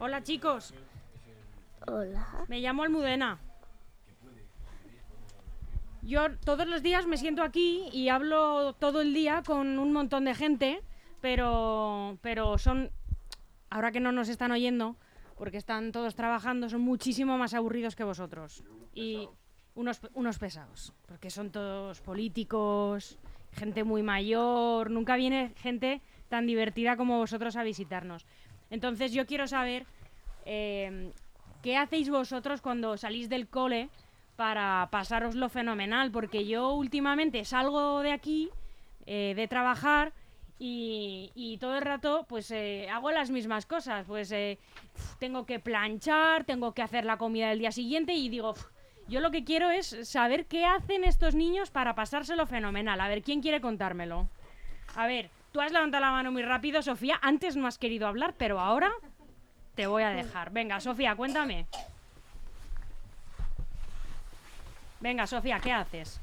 [0.00, 0.74] Hola chicos,
[1.88, 2.44] Hola.
[2.46, 3.40] me llamo Almudena.
[6.02, 10.24] Yo todos los días me siento aquí y hablo todo el día con un montón
[10.24, 10.80] de gente,
[11.20, 12.92] pero, pero son,
[13.70, 14.94] ahora que no nos están oyendo,
[15.36, 18.62] porque están todos trabajando, son muchísimo más aburridos que vosotros.
[18.94, 19.28] Y
[19.74, 23.18] unos, unos pesados, porque son todos políticos,
[23.52, 28.26] gente muy mayor, nunca viene gente tan divertida como vosotros a visitarnos.
[28.70, 29.86] Entonces yo quiero saber
[30.44, 31.12] eh,
[31.62, 33.88] qué hacéis vosotros cuando salís del cole
[34.36, 38.50] para pasároslo fenomenal, porque yo últimamente salgo de aquí,
[39.06, 40.12] eh, de trabajar,
[40.60, 44.58] y, y todo el rato pues eh, hago las mismas cosas, pues eh,
[45.20, 48.66] tengo que planchar, tengo que hacer la comida del día siguiente y digo, "Uf,
[49.06, 53.00] yo lo que quiero es saber qué hacen estos niños para pasárselo fenomenal.
[53.00, 54.28] A ver, ¿quién quiere contármelo?
[54.96, 57.18] A ver, tú has levantado la mano muy rápido, Sofía.
[57.20, 58.92] Antes no has querido hablar, pero ahora
[59.74, 60.52] te voy a dejar.
[60.52, 61.66] Venga, Sofía, cuéntame.
[65.00, 66.20] Venga, Sofía, ¿qué haces?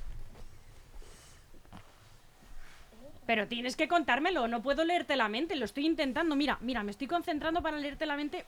[3.26, 6.38] Pero tienes que contármelo, no puedo leerte la mente, lo estoy intentando.
[6.38, 8.46] Mira, mira, me estoy concentrando para leerte la mente.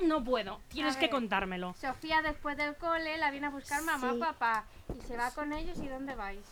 [0.00, 1.72] No puedo, tienes que contármelo.
[1.80, 4.20] Sofía después del cole la viene a buscar mamá o Sí.
[4.20, 6.44] papá y se va con ellos y ¿dónde vais?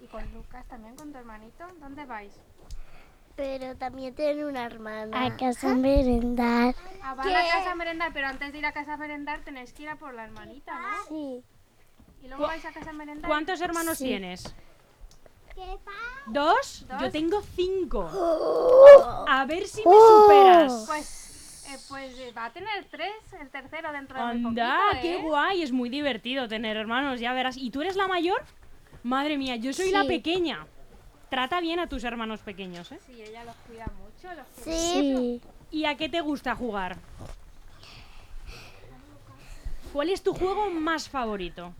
[0.00, 2.32] Y con Lucas también, con tu hermanito, ¿dónde vais?
[3.36, 5.26] Pero también tiene una hermana.
[5.26, 6.74] A casa merendar.
[7.02, 9.72] Ah, van a casa a merendar, pero antes de ir a casa a merendar tenéis
[9.72, 11.04] que ir a por la hermanita, ¿no?
[11.08, 11.44] Sí.
[12.22, 13.28] Y luego vais a casa a merendar.
[13.28, 14.04] ¿Cuántos hermanos Sí.
[14.06, 14.54] tienes?
[16.26, 16.86] ¿Dos?
[16.88, 17.12] Yo ¿Dos?
[17.12, 18.08] tengo cinco.
[19.28, 20.84] A ver si me superas.
[20.86, 25.02] Pues, eh, pues eh, va a tener tres, el tercero dentro de muy Anda, poquito,
[25.02, 25.22] qué ¿eh?
[25.22, 27.56] guay, es muy divertido tener hermanos, ya verás.
[27.56, 28.42] ¿Y tú eres la mayor?
[29.02, 30.66] Madre mía, yo soy la pequeña.
[31.30, 32.98] Trata bien a tus hermanos pequeños, ¿eh?
[33.06, 35.40] Sí, ella los cuida mucho, los cuida Sí.
[35.70, 36.96] ¿Y a qué te gusta jugar?
[39.92, 41.74] ¿Cuál es tu juego más favorito?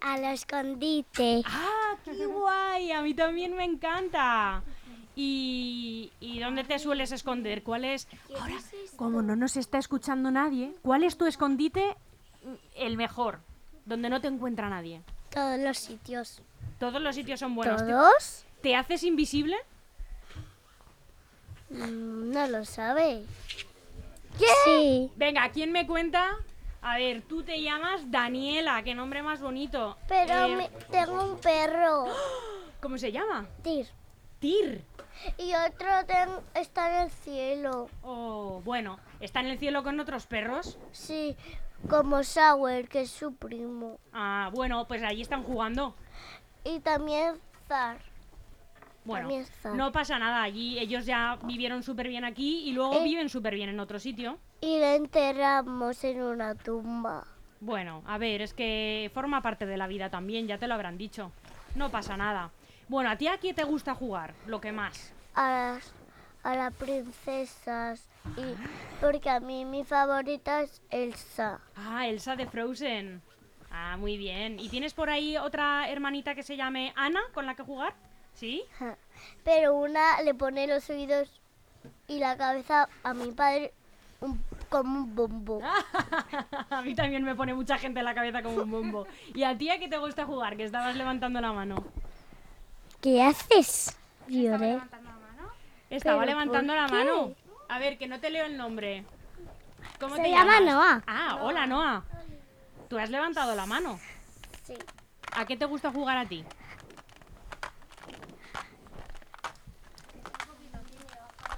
[0.00, 1.42] A lo escondite.
[1.46, 2.92] ¡Ah, qué guay!
[2.92, 4.62] A mí también me encanta.
[5.16, 7.62] ¿Y, y dónde te sueles esconder?
[7.62, 8.06] ¿Cuál es?
[8.38, 8.54] Ahora,
[8.96, 11.96] como no nos está escuchando nadie, ¿cuál es tu escondite
[12.44, 13.40] mm, el mejor?
[13.84, 15.02] Donde no te encuentra nadie.
[15.38, 16.40] Todos los sitios.
[16.80, 17.84] Todos los sitios son buenos.
[17.84, 18.44] ¿Te- ¿Todos?
[18.60, 19.56] ¿Te haces invisible?
[21.70, 23.24] Mm, No lo sabe.
[24.64, 25.10] Sí.
[25.16, 26.36] Venga, ¿quién me cuenta?
[26.82, 29.96] A ver, tú te llamas Daniela, qué nombre más bonito.
[30.08, 32.06] Pero Eh, me- tengo un perro.
[32.80, 33.46] ¿Cómo se llama?
[33.62, 33.88] Tir.
[34.38, 34.84] Tir.
[35.36, 37.88] Y otro ten- está en el cielo.
[38.02, 40.78] Oh, bueno, ¿está en el cielo con otros perros?
[40.92, 41.36] Sí.
[41.88, 43.98] Como Sauer, que es su primo.
[44.12, 45.94] Ah, bueno, pues allí están jugando.
[46.64, 47.36] Y también
[47.68, 47.98] Zar.
[49.04, 49.46] Bueno, También
[49.78, 53.04] no pasa nada, allí ellos ya vivieron súper bien aquí y luego Eh.
[53.04, 54.38] viven súper bien en otro sitio.
[54.60, 57.24] Y le enterramos en una tumba.
[57.60, 60.98] Bueno, a ver, es que forma parte de la vida también, ya te lo habrán
[60.98, 61.32] dicho.
[61.74, 62.50] No pasa nada.
[62.88, 64.34] Bueno, ¿a ti a qué te gusta jugar?
[64.46, 65.12] Lo que más.
[65.34, 65.92] a las,
[66.48, 68.02] a las princesas.
[68.36, 68.54] Y
[69.00, 71.60] porque a mí mi favorita es Elsa.
[71.76, 73.22] Ah, Elsa de Frozen.
[73.70, 74.58] Ah, muy bien.
[74.58, 77.94] ¿Y tienes por ahí otra hermanita que se llame Ana con la que jugar?
[78.34, 78.62] ¿Sí?
[79.44, 81.28] Pero una le pone los oídos
[82.06, 83.72] y la cabeza a mi padre
[84.20, 85.60] un- como un bombo.
[86.70, 89.06] a mí también me pone mucha gente en la cabeza como un bombo.
[89.34, 90.56] ¿Y a ti a qué te gusta jugar?
[90.56, 91.84] Que estabas levantando la mano.
[93.00, 93.96] ¿Qué haces?
[94.28, 94.78] Lloré.
[95.90, 96.92] Estaba ¿Pero levantando la qué?
[96.92, 97.34] mano.
[97.68, 99.04] A ver, que no te leo el nombre.
[100.00, 100.74] ¿Cómo Se te llama llamas?
[100.74, 101.02] Noa.
[101.06, 102.04] Ah, hola Noa.
[102.88, 103.98] Tú has levantado la mano.
[104.64, 104.74] Sí.
[105.36, 106.44] ¿A qué te gusta jugar a ti?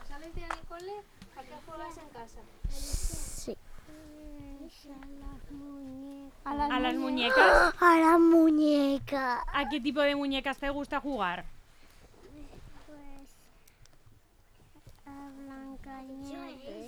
[0.08, 0.92] Sales de cole,
[1.36, 2.40] ¿a qué juegas en casa?
[2.68, 3.56] Sí.
[6.44, 7.74] A las, ¿A las muñecas?
[7.80, 9.44] A la muñeca.
[9.52, 11.44] ¿A qué tipo de muñecas te gusta jugar?
[12.86, 13.30] Pues a Blanca Nieves.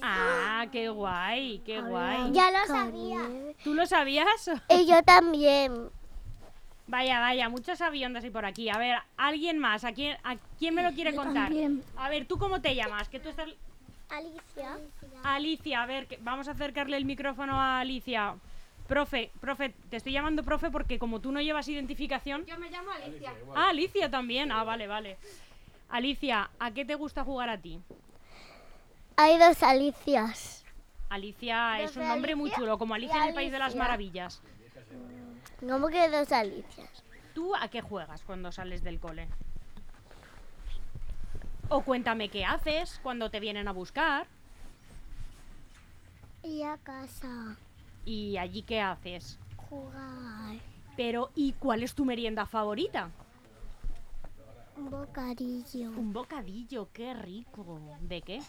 [0.05, 2.32] Ah, qué guay, qué guay.
[2.32, 3.29] Ya lo sabía.
[3.62, 4.50] ¿Tú lo sabías?
[4.69, 5.91] Y yo también.
[6.88, 8.69] Vaya, vaya, muchos aviones hay por aquí.
[8.69, 11.49] A ver, alguien más, ¿a quién, a quién me lo quiere contar?
[11.49, 11.82] también.
[11.96, 13.08] A ver, ¿tú cómo te llamas?
[13.08, 13.49] Que tú estás...
[14.11, 14.79] Alicia.
[15.23, 18.35] Alicia, a ver, que- vamos a acercarle el micrófono a Alicia.
[18.88, 22.44] Profe, profe, te estoy llamando profe porque como tú no llevas identificación...
[22.44, 23.32] Yo me llamo Alicia.
[23.55, 24.50] Ah, Alicia también.
[24.52, 25.17] Ah, vale, vale.
[25.88, 27.81] Alicia, ¿a qué te gusta jugar a ti?
[29.22, 30.64] Hay dos Alicias.
[31.08, 33.82] Alicia es un nombre muy chulo, como Alicia en el País de las Alicia.
[33.82, 34.42] Maravillas.
[35.60, 37.04] ¿Cómo que dos Alicias?
[37.32, 39.28] ¿Tú a qué juegas cuando sales del cole?
[41.69, 44.26] O cuéntame qué haces cuando te vienen a buscar.
[46.42, 47.56] Y a casa.
[48.04, 49.38] ¿Y allí qué haces?
[49.70, 50.56] Jugar.
[50.96, 53.08] Pero, ¿y cuál es tu merienda favorita?
[54.76, 55.90] Un bocadillo.
[55.90, 57.78] Un bocadillo, qué rico.
[58.00, 58.40] ¿De qué?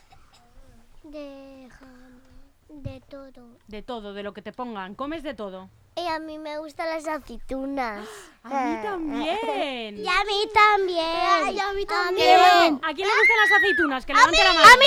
[1.03, 2.21] De jamón.
[2.69, 3.57] De todo.
[3.67, 4.95] De todo, de lo que te pongan.
[4.95, 5.69] ¿Comes de todo?
[5.95, 8.07] Y a mí me gustan las aceitunas.
[8.43, 9.97] A mí también.
[9.97, 11.55] Y a mí también.
[11.55, 14.05] Y a mí levanten- ¿A quién le gustan las aceitunas?
[14.05, 14.65] Que levante la mano.
[14.65, 14.85] A mí.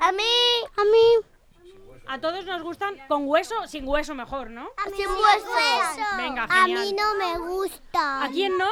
[0.00, 0.22] A mí.
[0.76, 2.02] A mí.
[2.08, 4.68] A todos nos gustan con hueso, sin hueso mejor, ¿no?
[4.96, 6.16] Sin hueso.
[6.16, 6.80] Venga, A genial.
[6.86, 8.24] mí no me gusta.
[8.24, 8.68] ¿A quién no?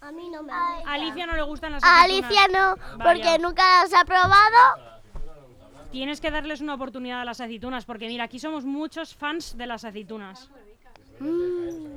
[0.00, 0.88] A mí no me gusta.
[0.90, 2.30] A Alicia no le gustan las A aceitunas.
[2.30, 3.04] Alicia no, Vaya.
[3.04, 4.91] porque nunca las ha probado.
[5.92, 9.66] Tienes que darles una oportunidad a las aceitunas, porque mira, aquí somos muchos fans de
[9.66, 10.48] las aceitunas.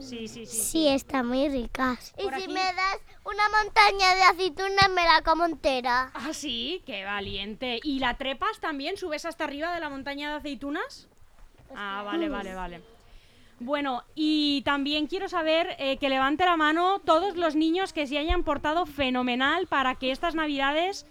[0.01, 0.45] Sí, sí, sí.
[0.45, 2.13] Sí, están muy ricas.
[2.18, 2.47] Y si aquí.
[2.50, 6.12] me das una montaña de aceitunas, me la como entera.
[6.13, 7.80] Ah, sí, qué valiente.
[7.83, 8.97] ¿Y la trepas también?
[8.97, 11.07] ¿Subes hasta arriba de la montaña de aceitunas?
[11.74, 12.81] Ah, vale, vale, vale.
[13.59, 18.18] Bueno, y también quiero saber eh, que levante la mano todos los niños que se
[18.18, 21.06] hayan portado fenomenal para que estas navidades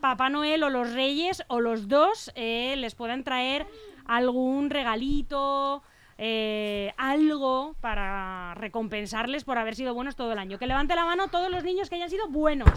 [0.00, 3.66] Papá Noel o los Reyes o los dos eh, les puedan traer
[4.06, 5.82] algún regalito,
[6.18, 10.58] eh, algo para recompensarles por haber sido buenos todo el año.
[10.58, 12.70] Que levante la mano todos los niños que hayan sido buenos.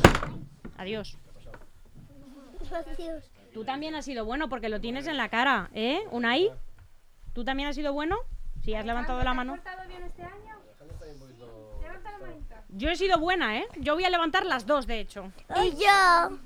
[0.78, 1.18] Adiós.
[3.54, 6.02] Tú también has sido bueno porque lo tienes en la cara, ¿eh?
[6.12, 6.52] Unai,
[7.34, 8.18] ¿tú también has sido bueno?
[8.62, 9.54] Si has levantado la mano.
[9.54, 10.60] ¿Te has portado bien este año?
[11.82, 12.64] Levanta la manita.
[12.70, 13.68] Yo he sido buena, ¿eh?
[13.80, 15.32] Yo voy a levantar las dos, de hecho.
[15.64, 16.40] Y yo.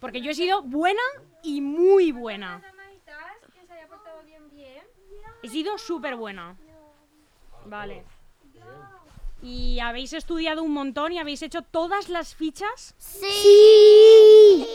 [0.00, 1.00] Porque yo he sido buena
[1.42, 2.60] y muy buena.
[2.62, 4.82] Las manitas, que se haya portado bien, bien.
[5.42, 6.56] He sido súper buena.
[7.66, 8.04] Vale.
[9.42, 12.94] ¿Y habéis estudiado un montón y habéis hecho todas las fichas?
[12.98, 14.66] Sí.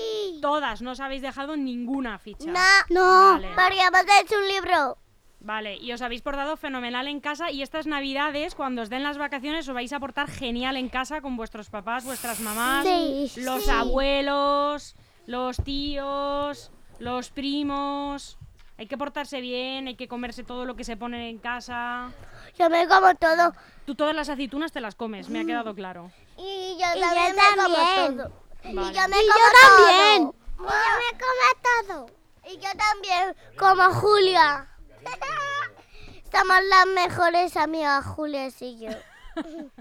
[0.42, 2.52] Todas, no os habéis dejado ninguna ficha.
[2.52, 3.34] No, no.
[3.34, 3.50] Vale.
[3.56, 4.98] Porque hemos hecho un libro.
[5.40, 9.20] Vale, y os habéis portado fenomenal en casa y estas navidades, cuando os den las
[9.20, 13.64] vacaciones, os vais a portar genial en casa con vuestros papás, vuestras mamás, Sí, los
[13.66, 13.70] sí.
[13.70, 14.96] abuelos,
[15.26, 18.38] los tíos, los primos.
[18.78, 22.12] Hay que portarse bien, hay que comerse todo lo que se pone en casa.
[22.60, 23.54] Yo me como todo.
[23.86, 26.12] Tú todas las aceitunas te las comes, me ha quedado claro.
[26.38, 28.32] Y yo también me como todo.
[28.64, 28.92] Vale.
[28.92, 30.24] Y yo me Y yo como también.
[30.24, 30.36] todo.
[30.58, 32.06] Y yo me como todo.
[32.48, 34.68] Y yo también, como Julia.
[36.32, 38.90] Somos las mejores amigas, Julia y yo.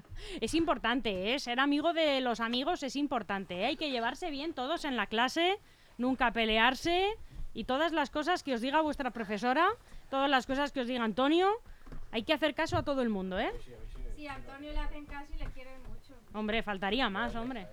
[0.41, 1.39] Es importante, ¿eh?
[1.39, 3.61] Ser amigo de los amigos es importante.
[3.61, 3.67] ¿eh?
[3.67, 5.59] Hay que llevarse bien todos en la clase,
[5.99, 7.15] nunca pelearse
[7.53, 9.67] y todas las cosas que os diga vuestra profesora,
[10.11, 11.51] todas las cosas que os diga Antonio.
[12.13, 13.53] Hay que hacer caso a todo el mundo, ¿eh?
[14.17, 16.15] Sí, a Antonio le hacen caso y le quieren mucho.
[16.33, 17.67] Hombre, faltaría más, hombre.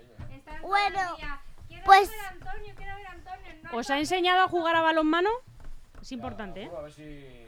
[0.62, 1.00] Bueno,
[1.86, 3.47] pues- ver a Antonio, quiero ver a Antonio.
[3.63, 5.30] No hay ¿Os ha enseñado a jugar a balonmano?
[6.01, 6.71] Es importante, ¿eh?
[6.75, 7.47] A ver si.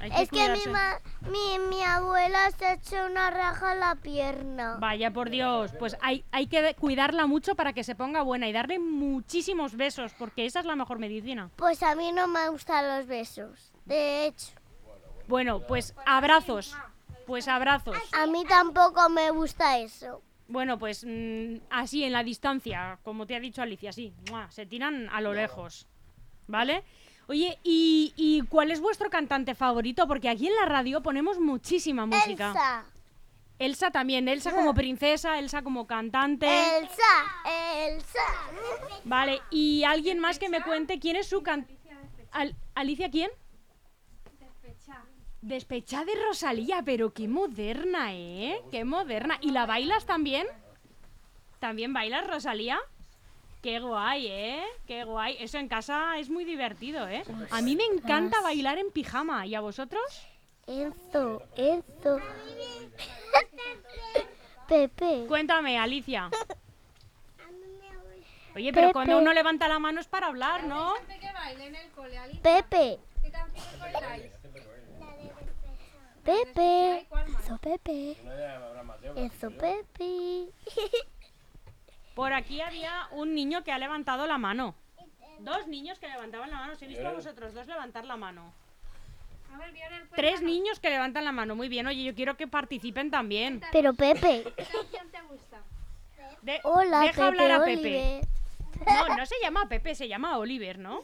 [0.00, 1.00] Hay que Es que mi, ma-
[1.30, 4.76] mi, mi abuela se ha hecho una raja en la pierna.
[4.78, 8.52] Vaya por Dios, pues hay, hay que cuidarla mucho para que se ponga buena y
[8.52, 11.50] darle muchísimos besos, porque esa es la mejor medicina.
[11.56, 13.72] Pues a mí no me gustan los besos.
[13.86, 14.48] De hecho,
[15.28, 16.76] Bueno, pues abrazos.
[17.26, 17.96] Pues abrazos.
[18.12, 20.20] a mí tampoco me gusta eso.
[20.48, 24.12] Bueno, pues mm, así en la distancia, como te ha dicho Alicia, sí,
[24.50, 25.86] se tiran a lo lejos.
[26.48, 26.84] ¿Vale?
[27.28, 30.06] Oye, ¿y, y cuál es vuestro cantante favorito?
[30.06, 32.48] Porque aquí en la radio ponemos muchísima música.
[32.48, 32.84] Elsa.
[33.58, 36.46] Elsa también, Elsa como princesa, Elsa como cantante.
[36.78, 37.88] Elsa.
[37.88, 38.20] Elsa.
[39.04, 41.76] Vale, y alguien más que me cuente quién es su cantante.
[42.74, 43.30] ¿Alicia quién?
[45.40, 48.60] Despechada de Rosalía, pero qué moderna, ¿eh?
[48.70, 49.38] Qué moderna.
[49.40, 50.46] ¿Y la bailas también?
[51.60, 52.78] ¿También bailas, Rosalía?
[53.66, 54.62] Qué guay, ¿eh?
[54.86, 55.38] Qué guay.
[55.40, 57.24] Eso en casa es muy divertido, ¿eh?
[57.50, 59.44] A mí me encanta bailar en pijama.
[59.44, 60.24] ¿Y a vosotros?
[60.68, 61.42] Enzo.
[61.56, 62.18] Enzo.
[64.68, 65.24] Pepe.
[65.26, 66.30] Cuéntame, Alicia.
[68.54, 70.94] Oye, pero cuando uno levanta la mano es para hablar, ¿no?
[72.42, 73.00] Pepe.
[76.22, 77.08] Pepe.
[77.26, 78.16] Enzo Pepe.
[79.16, 80.52] Enzo Pepe.
[82.16, 84.74] Por aquí había un niño que ha levantado la mano.
[85.40, 86.72] Dos niños que levantaban la mano.
[86.72, 88.54] Os he visto a vosotros dos levantar la mano.
[89.52, 91.54] A ver, Lionel, Tres niños que levantan la mano.
[91.54, 91.86] Muy bien.
[91.86, 93.60] Oye, yo quiero que participen también.
[93.70, 94.44] Pero Pepe.
[94.56, 95.58] ¿Qué canción te gusta?
[96.40, 97.80] De- Hola, deja Pepe hablar a Pepe.
[97.80, 99.08] Oliver.
[99.08, 101.02] No, no se llama Pepe, se llama Oliver, ¿no?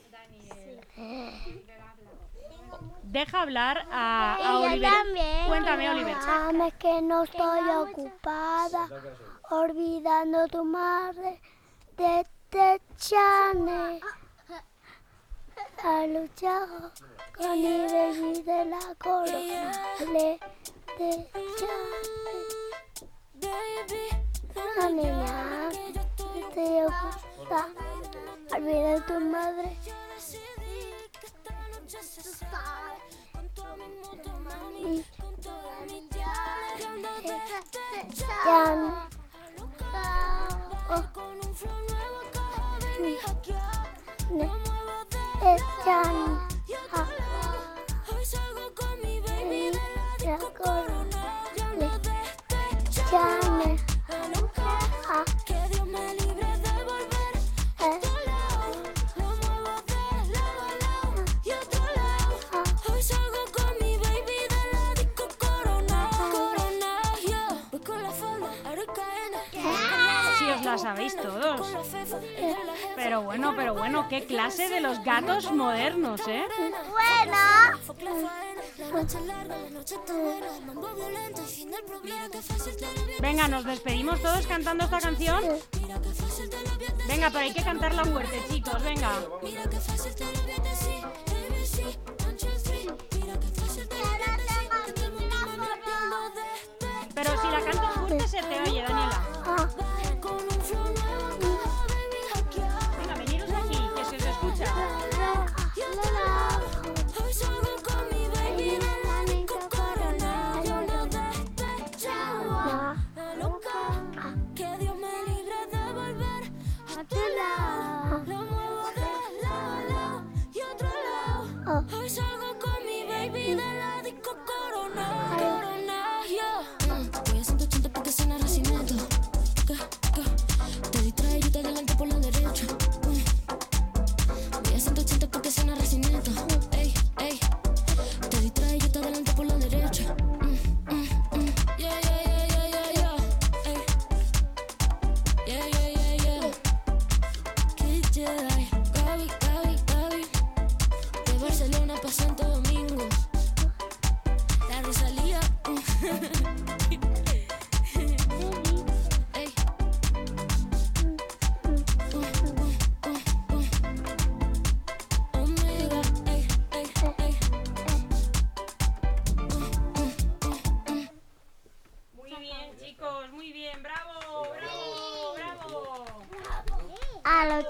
[3.03, 4.91] deja hablar a, Oliver.
[5.47, 6.17] Cuéntame, Oliver.
[6.17, 8.89] Mames que no estoy ocupada
[9.53, 11.39] olvidando tu madre
[11.97, 14.01] de Techane.
[15.85, 16.91] Ha luchado
[17.37, 20.41] con el baby de la corona de
[20.97, 22.39] Techane.
[24.77, 25.69] La niña
[26.35, 27.69] estoy ocupada
[28.55, 29.77] olvidando tu madre.
[34.79, 35.05] Y
[44.33, 44.49] Ne.
[45.43, 46.05] Eh, Jan.
[46.07, 46.52] Ah.
[73.13, 76.47] Pero bueno, pero bueno, qué clase de los gatos modernos, ¿eh?
[76.91, 77.37] Bueno.
[83.21, 85.45] Venga, nos despedimos todos cantando esta canción.
[87.07, 89.11] Venga, pero hay que cantarla fuerte, chicos, venga.
[97.15, 99.02] Pero si la cantas fuerte se te oye, Daniela.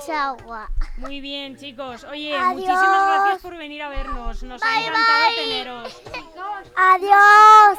[0.03, 0.71] A los chagua.
[0.97, 2.05] Muy bien, chicos.
[2.05, 2.55] Oye, Adiós.
[2.55, 4.43] muchísimas gracias por venir a vernos.
[4.43, 5.37] Nos ha encantado bye.
[5.37, 6.03] teneros.
[6.77, 7.79] Adiós.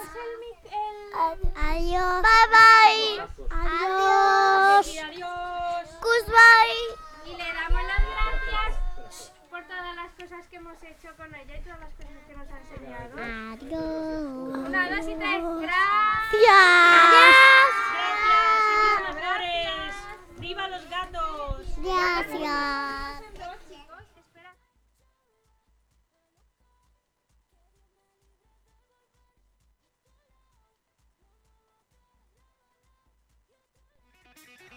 [1.56, 2.22] Adiós.
[2.22, 3.22] Bye bye.
[3.50, 4.88] Adiós.
[4.88, 5.90] Y adiós.
[6.02, 6.96] Goodbye.
[7.26, 11.62] Y le damos las gracias por todas las cosas que hemos hecho con ella y
[11.62, 13.14] todas las cosas que nos ha enseñado.
[13.54, 14.68] Adiós.
[14.68, 15.44] Una, dos y tres.
[15.62, 17.03] Gracias.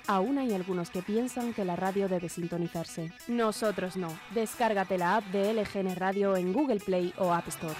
[0.08, 3.12] Aún hay algunos que piensan que la radio debe sintonizarse.
[3.28, 4.08] Nosotros no.
[4.34, 7.76] Descárgate la app de LGN Radio en Google Play o App Store.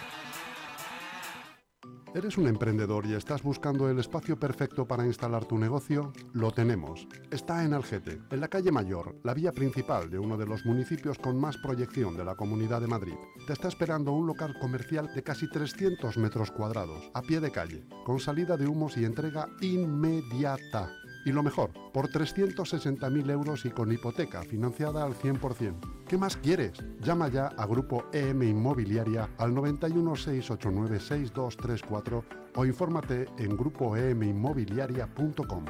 [2.16, 6.14] ¿Eres un emprendedor y estás buscando el espacio perfecto para instalar tu negocio?
[6.32, 7.06] Lo tenemos.
[7.30, 11.18] Está en Algete, en la calle Mayor, la vía principal de uno de los municipios
[11.18, 13.16] con más proyección de la Comunidad de Madrid.
[13.46, 17.84] Te está esperando un local comercial de casi 300 metros cuadrados, a pie de calle,
[18.06, 20.88] con salida de humos y entrega inmediata.
[21.26, 26.04] Y lo mejor, por 360.000 euros y con hipoteca financiada al 100%.
[26.06, 26.74] ¿Qué más quieres?
[27.00, 35.64] Llama ya a Grupo EM Inmobiliaria al 91 689 6234 o infórmate en grupoeminmobiliaria.com.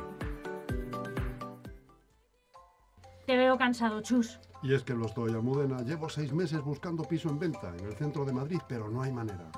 [3.27, 4.39] Te veo cansado, Chus.
[4.63, 5.79] Y es que lo estoy, Almudena.
[5.79, 9.11] Llevo seis meses buscando piso en venta en el centro de Madrid, pero no hay
[9.11, 9.51] manera.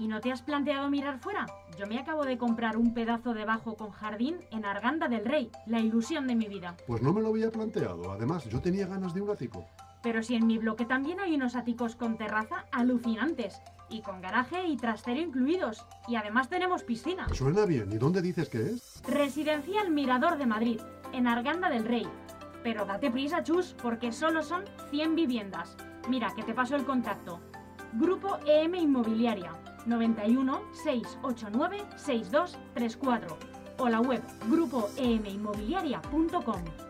[0.00, 1.44] ¿Y no te has planteado mirar fuera?
[1.78, 5.50] Yo me acabo de comprar un pedazo de bajo con jardín en Arganda del Rey,
[5.66, 6.74] la ilusión de mi vida.
[6.86, 8.10] Pues no me lo había planteado.
[8.10, 9.66] Además, yo tenía ganas de un ático.
[10.02, 14.66] Pero si en mi bloque también hay unos áticos con terraza alucinantes, y con garaje
[14.68, 17.28] y trastero incluidos, y además tenemos piscina.
[17.34, 17.92] Suena bien.
[17.92, 19.02] ¿Y dónde dices que es?
[19.06, 20.80] Residencial Mirador de Madrid,
[21.12, 22.08] en Arganda del Rey.
[22.62, 25.76] Pero date prisa, chus, porque solo son 100 viviendas.
[26.08, 27.40] Mira, que te paso el contacto.
[27.92, 29.52] Grupo EM Inmobiliaria
[29.86, 33.36] 91 689 6234
[33.78, 36.89] o la web grupoeminmobiliaria.com.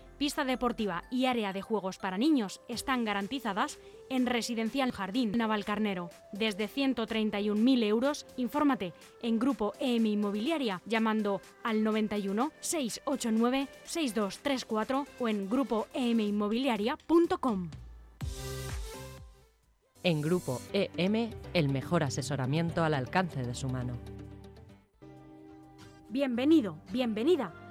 [0.21, 6.11] pista deportiva y área de juegos para niños están garantizadas en Residencial Jardín Navalcarnero.
[6.31, 15.49] Desde 131.000 euros, infórmate en Grupo EM Inmobiliaria llamando al 91 689 6234 o en
[15.49, 17.71] grupoeminmobiliaria.com.
[20.03, 23.93] En Grupo EM, el mejor asesoramiento al alcance de su mano.
[26.09, 27.70] Bienvenido, bienvenida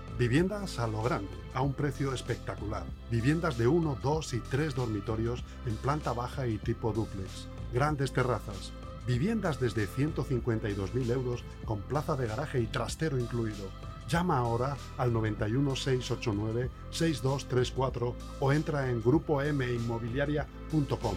[0.21, 2.83] Viviendas a lo grande, a un precio espectacular.
[3.09, 7.47] Viviendas de 1, 2 y 3 dormitorios en planta baja y tipo dúplex.
[7.73, 8.71] Grandes terrazas.
[9.07, 13.71] Viviendas desde 152.000 euros con plaza de garaje y trastero incluido.
[14.07, 21.15] Llama ahora al 91 689 6234 o entra en grupominmobiliaria.com.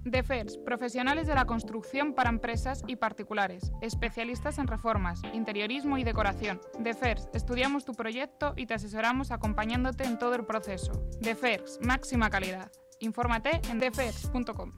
[0.06, 6.60] DEFERS, profesionales de la construcción para empresas y particulares, especialistas en reformas, interiorismo y decoración.
[6.78, 10.92] DEFERS, estudiamos tu proyecto y te asesoramos acompañándote en todo el proceso.
[11.20, 12.70] DEFERS, máxima calidad.
[13.00, 14.72] Infórmate en defers.com.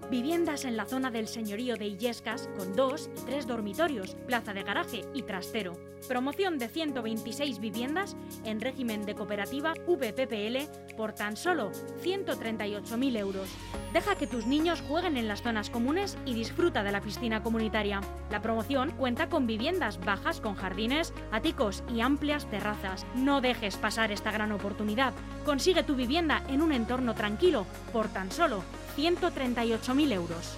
[0.09, 4.63] Viviendas en la zona del señorío de Illescas con dos y tres dormitorios, plaza de
[4.63, 5.92] garaje y trastero.
[6.07, 11.71] Promoción de 126 viviendas en régimen de cooperativa VPPL por tan solo
[12.03, 13.49] 138.000 euros.
[13.93, 18.01] Deja que tus niños jueguen en las zonas comunes y disfruta de la piscina comunitaria.
[18.29, 23.05] La promoción cuenta con viviendas bajas con jardines, áticos y amplias terrazas.
[23.15, 25.13] No dejes pasar esta gran oportunidad.
[25.45, 28.63] Consigue tu vivienda en un entorno tranquilo por tan solo
[28.97, 30.57] 138.000 euros.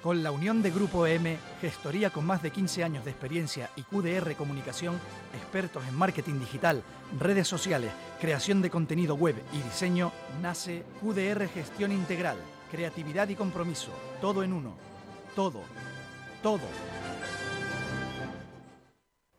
[0.02, 3.82] Con la unión de Grupo M, gestoría con más de 15 años de experiencia y
[3.82, 4.98] QDR Comunicación,
[5.34, 6.82] expertos en marketing digital,
[7.18, 10.10] redes sociales, creación de contenido web y diseño,
[10.40, 12.38] nace QDR Gestión Integral,
[12.70, 13.90] creatividad y compromiso,
[14.22, 14.74] todo en uno.
[15.36, 15.60] Todo,
[16.42, 16.60] todo.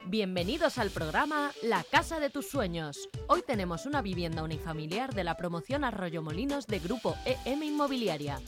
[0.05, 3.09] Bienvenidos al programa La Casa de tus Sueños.
[3.27, 8.39] Hoy tenemos una vivienda unifamiliar de la promoción Arroyo Molinos de Grupo EM Inmobiliaria.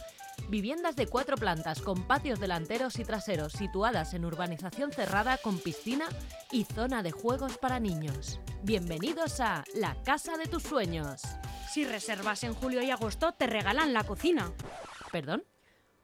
[0.50, 6.06] Viviendas de cuatro plantas con patios delanteros y traseros situadas en urbanización cerrada con piscina
[6.52, 8.40] y zona de juegos para niños.
[8.62, 11.22] Bienvenidos a La Casa de tus Sueños.
[11.72, 14.52] Si reservas en julio y agosto, te regalan la cocina.
[15.12, 15.44] ¿Perdón?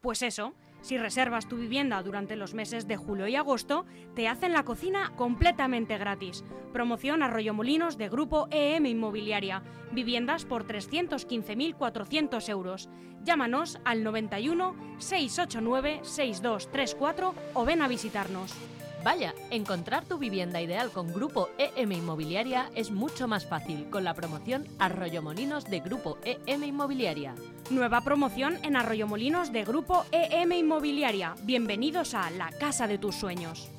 [0.02, 4.53] Pues eso, si reservas tu vivienda durante los meses de julio y agosto, te hacen
[4.53, 6.43] la cocina completamente gratis.
[6.73, 9.63] Promoción Arroyo Molinos de Grupo EM Inmobiliaria.
[9.91, 12.89] Viviendas por 315.400 euros.
[13.23, 18.55] Llámanos al 91 689 6234 o ven a visitarnos.
[19.03, 24.13] Vaya, encontrar tu vivienda ideal con Grupo EM Inmobiliaria es mucho más fácil con la
[24.13, 27.33] promoción Arroyo Molinos de Grupo EM Inmobiliaria.
[27.69, 31.35] Nueva promoción en Arroyomolinos de Grupo EM Inmobiliaria.
[31.43, 33.69] Bienvenidos a la casa de tus sueños.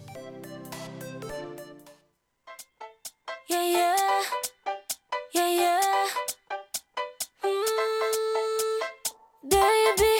[3.48, 3.96] Yeah, yeah.
[5.35, 5.80] Yeah, yeah.
[7.42, 8.80] Mm,
[9.50, 10.19] baby,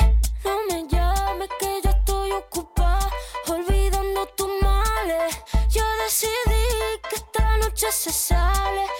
[7.90, 8.99] esta noche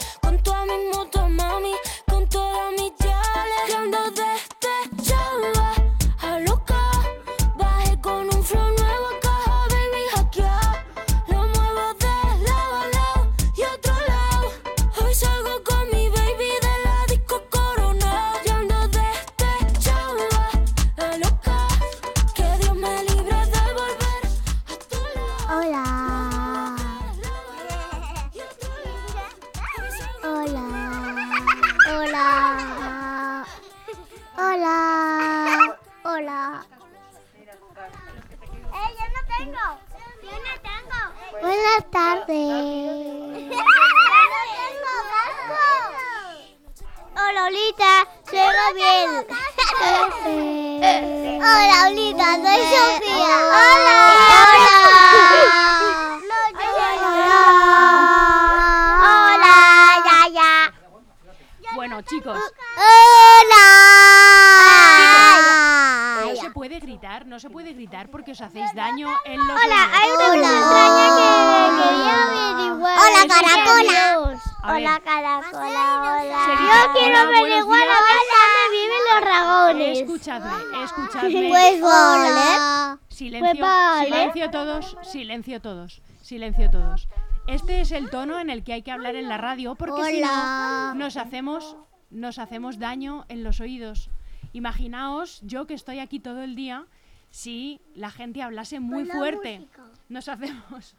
[85.43, 87.09] silencio todos, silencio todos.
[87.47, 90.21] Este es el tono en el que hay que hablar en la radio porque si
[90.21, 91.77] no nos hacemos,
[92.11, 94.11] nos hacemos daño en los oídos.
[94.53, 96.85] Imaginaos yo que estoy aquí todo el día,
[97.31, 99.67] si la gente hablase muy fuerte,
[100.11, 100.95] nos hacemos,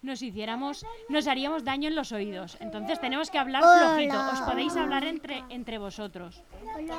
[0.00, 2.56] nos hiciéramos, nos haríamos daño en los oídos.
[2.60, 4.18] Entonces tenemos que hablar flojito.
[4.32, 6.42] Os podéis hablar entre entre vosotros,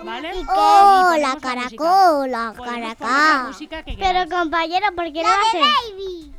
[0.06, 0.32] ¿vale?
[0.36, 3.48] Y Hola, caracola, Podemos poner la caracá.
[3.48, 6.38] música que Pero compañero, ¿por qué lo haces?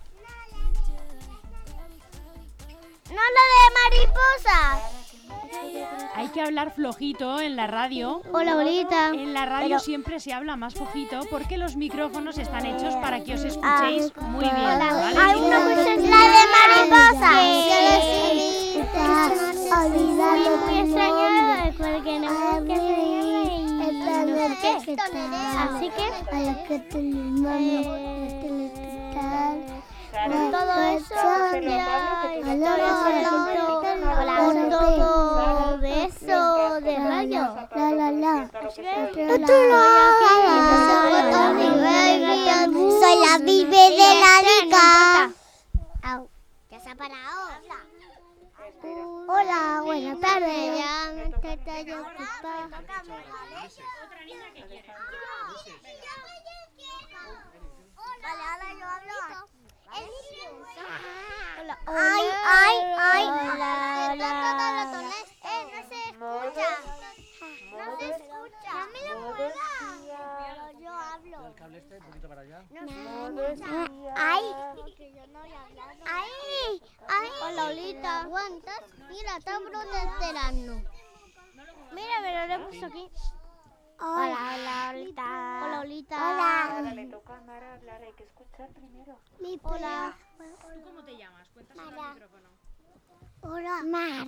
[3.11, 4.99] No lo de mariposas.
[6.15, 8.23] Hay que hablar flojito en la radio.
[8.33, 9.09] Hola, bolita.
[9.09, 13.23] En la radio Pero- siempre se habla más flojito porque los micrófonos están hechos para
[13.23, 14.57] que os escuchéis muy bien.
[14.57, 14.93] Hola.
[14.95, 15.19] ¿vale?
[15.21, 16.49] Hay una La de
[21.79, 22.29] porque no
[24.61, 24.97] que se
[25.59, 26.09] Así que
[30.15, 30.75] a la que tenemos todo
[31.69, 33.45] eso
[34.05, 37.43] por todo de eso de radio.
[37.75, 38.51] La la la.
[43.01, 44.87] Soy la vive de la liga.
[46.71, 47.49] Ya se ha parado.
[49.29, 50.79] Hola, buenas tardes.
[50.79, 52.69] Ya me estoy ocupada.
[58.21, 59.58] Vale, ahora yo hablo.
[59.91, 60.05] Hola,
[61.59, 63.25] hola, ay, ay, ay.
[63.25, 64.91] Hola, hola.
[64.93, 66.71] Todos eh, no se escucha.
[67.73, 68.73] No se escucha.
[68.75, 69.97] No me lo muevas.
[70.79, 71.47] Yo hablo.
[71.47, 72.63] El cable este, un poquito para allá.
[72.71, 72.81] No
[73.35, 73.67] se escucha.
[74.17, 74.45] Ay.
[76.07, 77.29] Ay, ay.
[77.43, 78.21] Hola, Olita.
[78.21, 78.81] ¿Aguantas?
[79.09, 80.83] Mira, están protestando.
[81.93, 83.11] Mira, pero le puso aquí.
[84.01, 85.61] Hola, hola, Olita.
[85.65, 86.17] Hola, Olita.
[86.17, 86.93] Hola.
[86.95, 89.19] le toca a Mara hablar, hay que escuchar primero.
[89.41, 90.17] Mi Hola.
[90.39, 91.49] ¿Tú cómo te llamas?
[91.49, 92.09] Cuéntanos Mara.
[92.09, 92.49] al micrófono.
[93.43, 93.83] Hola.
[93.85, 94.25] Mara.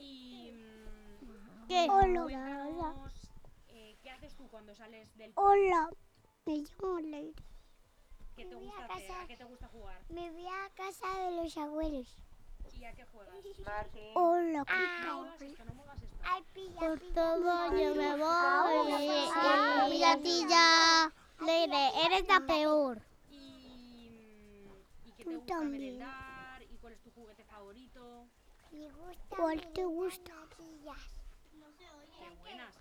[0.00, 1.86] Y mm, ¿Qué?
[1.88, 2.32] cuéntanos,
[3.68, 5.90] eh, ¿qué haces tú cuando sales del Hola.
[6.46, 7.42] Me llamo Leire.
[8.36, 9.08] ¿Qué te voy a gusta hacer?
[9.08, 9.22] casa.
[9.22, 10.00] ¿A qué te gusta jugar?
[10.08, 12.16] Me voy a casa de los abuelos.
[12.72, 13.34] ¿Y a qué juegas?
[14.14, 15.48] Hola, ¿qué tal?
[16.78, 18.92] Por todo yo me voy.
[19.90, 21.12] Mira, tía.
[21.40, 23.02] Leire, eres la peor.
[23.30, 26.62] ¿Y, mm, ¿y qué te gusta merendar?
[26.62, 28.26] ¿Y cuál es tu juguete favorito?
[29.28, 30.32] ¿Cuál te gusta?
[30.56, 30.64] Qué
[32.42, 32.74] buenas.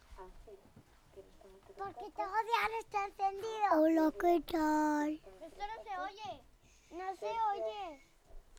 [1.78, 3.68] Porque todo diario está encendido.
[3.74, 5.10] Hola, ¿qué tal?
[5.12, 6.44] Esto no se oye.
[6.92, 8.02] No se oye.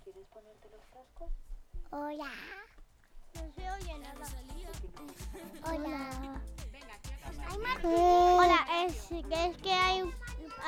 [0.04, 1.30] ¿Quieres ponerte los cascos?
[1.90, 2.30] Hola.
[5.64, 6.10] Hola.
[7.82, 10.02] Hola, es, que es que hay,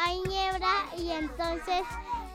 [0.05, 1.83] hay niebla y entonces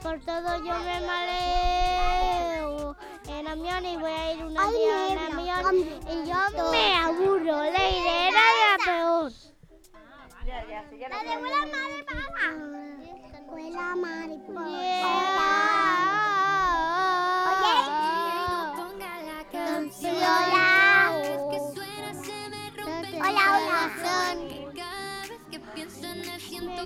[0.01, 2.95] por todo yo me mareo
[3.27, 7.63] en avión y voy a ir una día en avión y yo me aburro.
[7.63, 9.31] Leire era la peor.
[9.31, 9.53] Sí,
[10.99, 12.47] ya lo La de mariposa.
[13.47, 15.22] Vuela mariposa.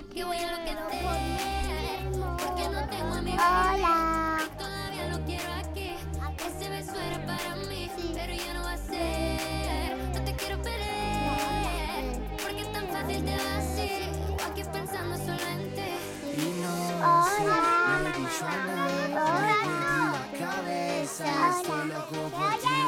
[0.06, 0.78] Que voy a enloquecer
[2.12, 4.36] Porque no tengo a mi Hola.
[4.38, 5.94] bebé Todavía lo quiero aquí
[6.46, 9.96] Ese beso era para mí Pero ya no va a ser.
[10.14, 10.24] No.
[10.24, 13.90] Te quiero perder Porque es tan fácil te vas así
[14.50, 15.82] Aquí pensando solo en ti.
[17.02, 17.78] Hola.
[22.30, 22.87] Hoy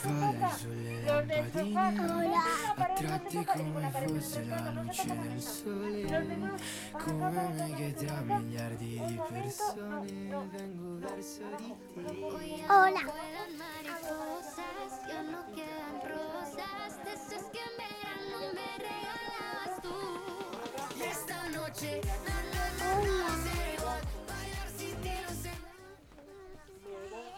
[0.00, 2.36] Volano farfalle sulle lampadine
[2.76, 6.58] A tratti come fosse la luce del sole
[6.92, 12.02] Come me che tra miliardi di persone Vengo verso di te
[12.68, 13.02] Hola.
[13.04, 17.04] Vuelan mariposas, ya no quedan rosas.
[17.04, 19.94] De esas que en verano me regalabas tú.
[20.96, 24.00] Y esta noche, na, na, na, nada será igual.
[24.28, 25.52] Bailar sin ti no sé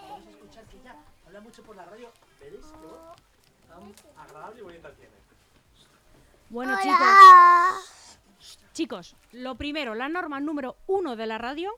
[0.09, 2.09] Vamos a escuchar que ya habla mucho por la radio.
[2.45, 3.17] ¿Veréis qué voz
[3.69, 5.15] tan agradable y bonita tiene?
[6.51, 6.83] Bueno, Hola.
[6.83, 8.19] chicos.
[8.75, 11.73] Chicos, lo primero, la norma número uno de la radio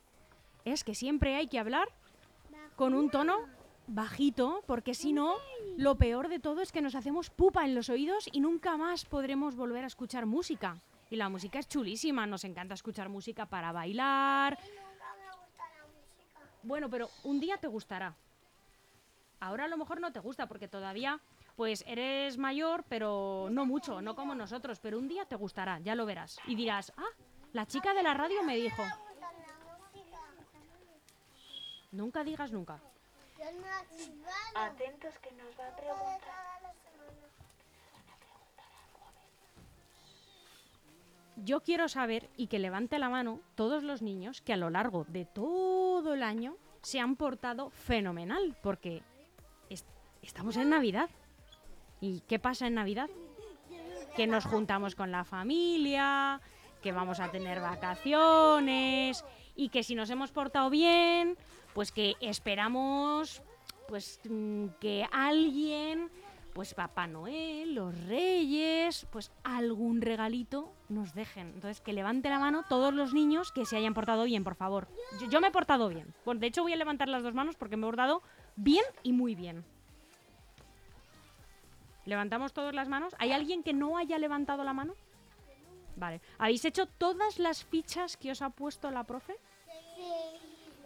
[0.65, 1.87] es que siempre hay que hablar
[2.75, 3.47] con un tono
[3.87, 5.35] bajito, porque si no,
[5.77, 9.05] lo peor de todo es que nos hacemos pupa en los oídos y nunca más
[9.05, 10.81] podremos volver a escuchar música.
[11.09, 14.59] Y la música es chulísima, nos encanta escuchar música para bailar.
[16.63, 18.13] Bueno, pero un día te gustará.
[19.39, 21.19] Ahora a lo mejor no te gusta porque todavía
[21.55, 25.95] pues eres mayor, pero no mucho, no como nosotros, pero un día te gustará, ya
[25.95, 26.39] lo verás.
[26.45, 27.09] Y dirás, ah,
[27.53, 28.83] la chica de la radio me dijo.
[31.91, 32.79] Nunca digas nunca.
[34.55, 36.47] Atentos que nos va a preguntar.
[41.37, 45.05] Yo quiero saber y que levante la mano todos los niños que a lo largo
[45.07, 49.03] de todo el año se han portado fenomenal, porque
[50.21, 51.09] estamos en Navidad.
[52.01, 53.09] ¿Y qué pasa en Navidad?
[54.15, 56.41] Que nos juntamos con la familia,
[56.81, 59.23] que vamos a tener vacaciones
[59.55, 61.37] y que si nos hemos portado bien,
[61.73, 63.41] pues que esperamos
[63.87, 66.09] pues mm, que alguien,
[66.53, 71.47] pues Papá Noel, los Reyes, pues algún regalito nos dejen.
[71.53, 74.87] Entonces, que levante la mano todos los niños que se hayan portado bien, por favor.
[75.29, 76.13] Yo, me he portado bien.
[76.25, 78.21] Bueno, de hecho, voy a levantar las dos manos porque me he portado
[78.55, 79.63] bien y muy bien.
[82.07, 83.13] ¿Levantamos todas las manos?
[83.19, 84.93] ¿Hay alguien que no haya levantado la mano?
[85.97, 86.21] Vale.
[86.37, 89.35] ¿Habéis hecho todas las fichas que os ha puesto la profe?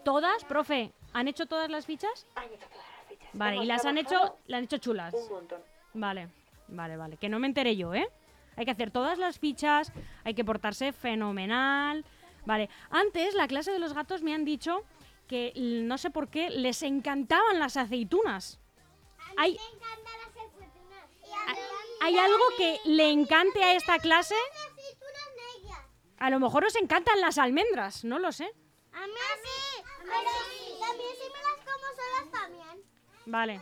[0.03, 0.91] ¿Todas, profe?
[1.13, 2.25] ¿Han hecho todas las fichas?
[3.33, 5.13] Vale, y las han hecho, las han hecho chulas.
[5.13, 5.61] Un montón.
[5.93, 6.29] Vale,
[6.69, 7.17] vale, vale.
[7.17, 8.09] Que no me enteré yo, ¿eh?
[8.55, 12.03] Hay que hacer todas las fichas, hay que portarse fenomenal.
[12.47, 14.83] Vale, antes la clase de los gatos me han dicho
[15.27, 18.59] que no sé por qué les encantaban las aceitunas.
[19.37, 19.57] Hay,
[22.01, 24.35] ¿Hay algo que le encante a esta clase?
[26.17, 28.45] A lo mejor os encantan las almendras, no lo sé.
[28.93, 29.83] A mí sí.
[29.99, 32.85] Pero también si me las como solas también.
[33.25, 33.61] Vale.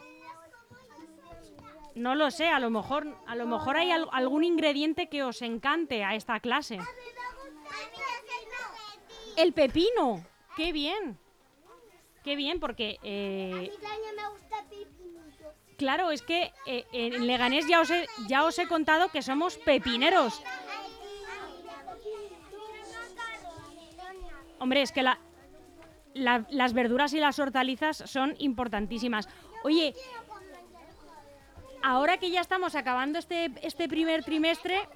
[1.96, 5.42] No lo sé, a lo mejor, a lo mejor hay al- algún ingrediente que os
[5.42, 6.80] encante a esta clase.
[9.36, 10.26] El pepino.
[10.56, 11.18] Qué bien.
[12.24, 13.72] Qué bien, porque eh,
[14.16, 14.69] me gusta pepinillo.
[15.80, 19.58] Claro, es que eh, en Leganés ya os, he, ya os he contado que somos
[19.58, 20.40] pepineros.
[24.60, 25.18] Hombre, es que la,
[26.14, 29.28] la- las verduras y las hortalizas son importantísimas.
[29.64, 29.96] Oye,
[31.82, 34.88] ahora que ya estamos acabando este, este primer trimestre,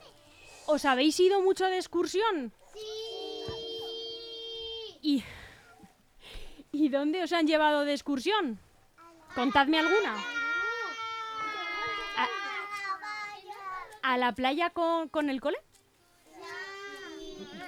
[0.68, 2.51] ¿os habéis ido mucho de excursión?
[5.01, 5.24] ¿Y,
[6.72, 8.60] ¿Y dónde os han llevado de excursión?
[9.34, 10.16] Contadme alguna.
[14.04, 15.58] ¿A, la playa con, con el cole?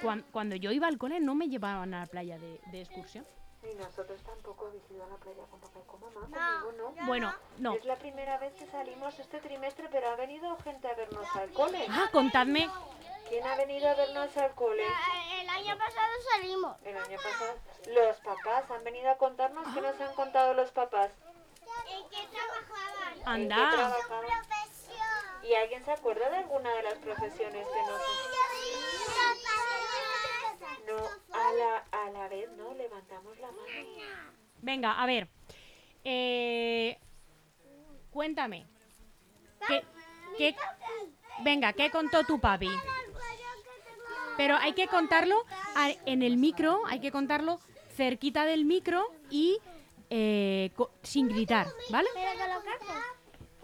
[0.02, 3.26] Cuan- Cuando yo iba al cole no me llevaban a la playa de, de excursión.
[3.62, 6.20] Y nosotros tampoco hemos ido a la playa con papá y con mamá.
[6.28, 7.06] No, conmigo no.
[7.06, 7.74] Bueno, no.
[7.74, 11.50] Es la primera vez que salimos este trimestre, pero ha venido gente a vernos al
[11.50, 11.84] cole.
[11.90, 12.70] Ah, contadme.
[13.28, 14.84] ¿Quién ha venido a vernos al cole?
[15.40, 16.76] El año pasado salimos.
[16.84, 17.54] El año pasado.
[17.92, 21.10] Los papás han venido a contarnos qué nos han contado los papás.
[21.88, 23.12] ¿En qué trabajaban?
[23.14, 23.70] ¿En qué Anda.
[23.72, 24.26] trabajaban?
[25.48, 28.00] ¿Y alguien se acuerda de alguna de las profesiones que nos
[30.86, 30.96] No,
[31.34, 32.74] a la, a la vez, ¿no?
[32.74, 33.62] Levantamos la mano.
[34.62, 35.28] Venga, a ver.
[36.04, 36.98] Eh,
[38.10, 38.66] cuéntame.
[39.66, 39.84] ¿Qué,
[40.38, 40.56] qué-
[41.42, 42.70] venga, ¿qué contó tu papi?
[44.36, 45.44] Pero hay que contarlo
[46.04, 47.58] en el micro, hay que contarlo
[47.96, 49.58] cerquita del micro y
[50.10, 50.70] eh,
[51.02, 52.08] sin gritar, ¿vale?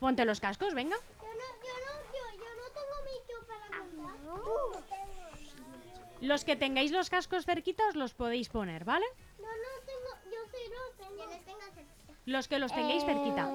[0.00, 0.96] Ponte los cascos, venga.
[0.96, 1.28] Yo no,
[1.62, 4.16] yo no, yo, yo no tengo micro para contar.
[6.22, 9.04] Los que tengáis los cascos cerquita os los podéis poner, ¿vale?
[9.38, 10.10] No, no tengo
[12.24, 13.50] Los que los tengáis cerquita.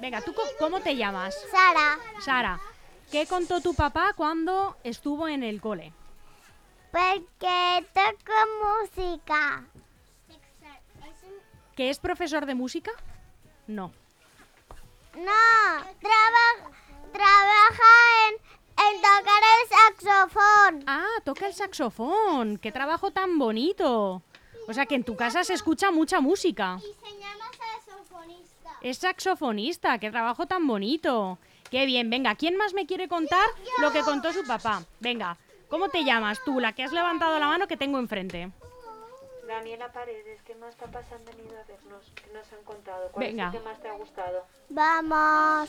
[0.00, 1.34] Venga, ¿tú cómo te llamas?
[1.50, 1.98] Sara.
[2.20, 2.60] Sara.
[3.10, 5.92] ¿Qué contó tu papá cuando estuvo en el cole?
[6.92, 9.64] Porque toco música.
[11.74, 12.92] ¿Que es profesor de música?
[13.66, 13.92] No.
[15.16, 16.70] No, traba-
[17.12, 17.92] trabaja
[18.28, 18.36] en,
[18.90, 20.84] en tocar el saxofón.
[20.86, 22.58] Ah, toca el saxofón.
[22.58, 24.22] ¡Qué trabajo tan bonito!
[24.66, 26.78] O sea que en tu casa se escucha mucha música.
[26.80, 28.70] Se llama saxofonista.
[28.80, 31.38] Es saxofonista, qué trabajo tan bonito.
[31.70, 33.46] Qué bien, venga, ¿quién más me quiere contar
[33.78, 34.82] lo que contó su papá?
[35.00, 35.36] Venga,
[35.68, 38.50] ¿cómo te llamas tú, la que has levantado la mano que tengo enfrente?
[39.46, 42.10] Daniela Paredes, ¿qué más papás han venido a vernos?
[42.14, 43.10] ¿Qué nos han contado?
[43.12, 43.48] ¿Cuál Venga.
[43.48, 44.46] es el que más te ha gustado?
[44.70, 45.68] Vamos.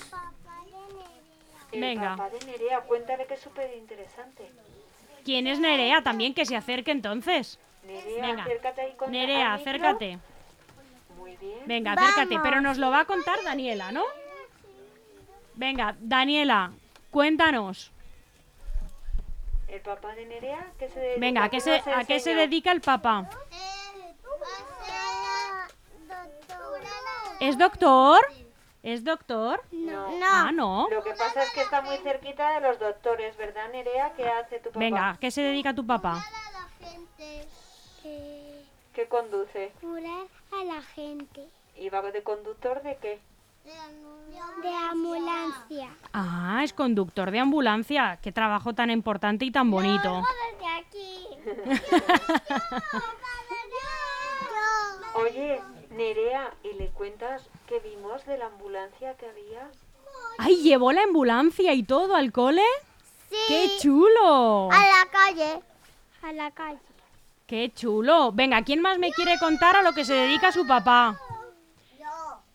[1.76, 2.15] El Venga.
[2.15, 4.49] papá de Nerea, cuéntale que es súper interesante.
[5.23, 6.01] ¿Quién es Nerea?
[6.03, 7.59] También que se acerque entonces.
[7.86, 8.43] Nerea, Venga.
[8.43, 9.71] acércate ahí con Nerea, al micro.
[9.71, 10.19] acércate.
[11.17, 11.59] Muy bien.
[11.65, 14.03] Venga, acércate, pero nos lo va a contar Daniela, ¿no?
[15.55, 16.71] Venga, Daniela,
[17.11, 17.91] cuéntanos.
[19.67, 20.71] ¿El papá de Nerea?
[20.80, 21.19] ¿Qué se dedica?
[21.19, 23.30] Venga, ¿a qué se, nos a qué se dedica el papá?
[27.39, 28.19] ¿Es doctor?
[28.86, 29.64] ¿Es doctor?
[29.72, 30.08] No.
[30.24, 30.88] Ah, no.
[30.92, 34.14] Lo que pasa es que está muy cerquita de los doctores, ¿verdad, Nerea?
[34.14, 34.80] ¿Qué hace tu papá?
[34.80, 36.24] Venga, ¿a qué se dedica tu papá?
[38.04, 39.74] ¿Qué conduce?
[39.82, 41.48] Curar a la gente.
[41.76, 43.20] ¿Y va de conductor de qué?
[44.62, 45.90] De ambulancia.
[46.14, 48.20] Ah, es conductor de ambulancia.
[48.22, 50.22] Qué trabajo tan importante y tan bonito.
[50.52, 51.28] desde aquí.
[55.16, 55.60] Oye,
[55.96, 59.70] Nerea, ¿y le cuentas qué vimos de la ambulancia que había?
[60.38, 62.66] ¡Ay, llevó la ambulancia y todo al cole!
[63.48, 64.70] ¡Qué chulo!
[64.72, 65.62] A la calle.
[66.22, 66.80] A la calle.
[67.48, 68.34] ¡Qué chulo!
[68.34, 71.18] Venga, ¿quién más me quiere contar a lo que se dedica su papá?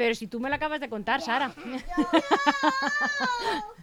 [0.00, 1.52] Pero si tú me lo acabas de contar, Sara.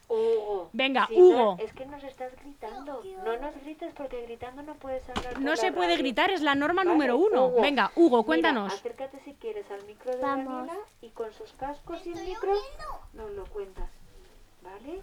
[0.07, 0.69] Hugo.
[0.73, 1.57] Venga, Sí, Hugo.
[1.59, 3.03] no, es que nos estás gritando.
[3.23, 5.39] No nos grites porque gritando no puedes hablar.
[5.39, 5.99] No la se puede radio.
[5.99, 7.45] gritar, es la norma Vale, número uno.
[7.49, 7.61] Hugo.
[7.61, 8.73] Venga, Hugo, Mira, cuéntanos.
[8.73, 10.45] acércate si quieres al micro de Vamos.
[10.67, 12.51] Daniela y con sus cascos y el micro
[13.13, 13.91] nos lo cuentas.
[14.63, 15.01] ¿Vale?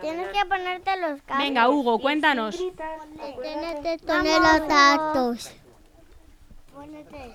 [0.00, 1.38] Tienes que ponerte los cascos.
[1.44, 2.56] Venga, Hugo, cuéntanos.
[2.56, 5.50] Tienes que poner los tactos.
[6.72, 7.34] Ponete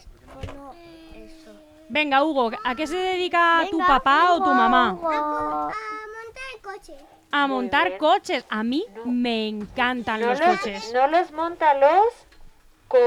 [1.16, 1.52] eso.
[1.90, 4.94] Venga, Hugo, ¿a qué se dedica tu papá o tu mamá?
[4.94, 5.08] Hugo.
[5.10, 6.96] A montar el coche.
[7.32, 8.00] A Muy montar bien.
[8.00, 8.46] coches.
[8.50, 10.92] A mí me encantan No los los, coches.
[10.94, 12.06] no los monta los
[12.88, 13.00] con...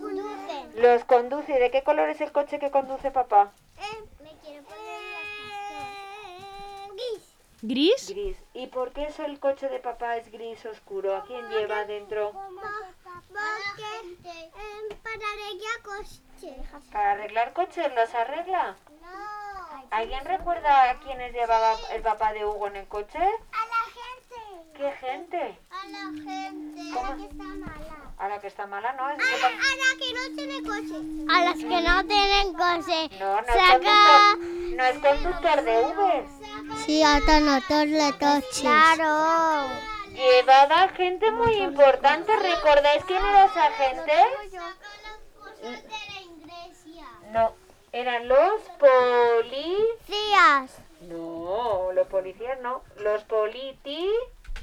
[0.00, 0.80] Conduce.
[0.80, 1.52] Los conduce.
[1.58, 3.52] ¿De qué color es el coche que conduce papá
[4.42, 5.00] quiero poner
[6.96, 7.22] los
[7.62, 8.08] Gris.
[8.08, 8.36] ¿Gris?
[8.54, 11.14] ¿Y por qué eso el coche de papá es gris oscuro?
[11.14, 12.32] ¿A quién lleva dentro?
[12.32, 12.50] Porque
[14.24, 16.90] eh, para arreglar coches.
[16.90, 18.76] ¿Para arreglar coches los arregla?
[19.02, 19.88] No.
[19.90, 23.18] ¿Alguien recuerda a quiénes llevaba el papá de Hugo en el coche?
[23.18, 23.79] A la.
[24.80, 25.58] ¿Qué gente?
[25.70, 26.80] A la gente.
[26.94, 27.10] ¿Cómo?
[27.12, 28.14] A la que está mala.
[28.16, 29.10] A la que está mala, ¿no?
[29.10, 30.98] Es A, que la, pa- a la que no tiene coche.
[31.28, 33.18] A las que no tienen coche.
[33.18, 33.72] No, no es, Saca.
[33.72, 34.38] conductor,
[34.76, 36.24] no es conductor de Uber.
[36.86, 38.60] Sí, hasta no de coches.
[38.62, 39.68] Claro.
[40.14, 42.34] Llevaba gente muy importante.
[42.34, 44.12] ¿Recordáis quién era esa gente?
[47.32, 47.52] No,
[47.92, 49.76] eran los poli...
[50.08, 50.78] Días.
[51.02, 52.82] No, los policías no.
[52.96, 54.08] Los politi...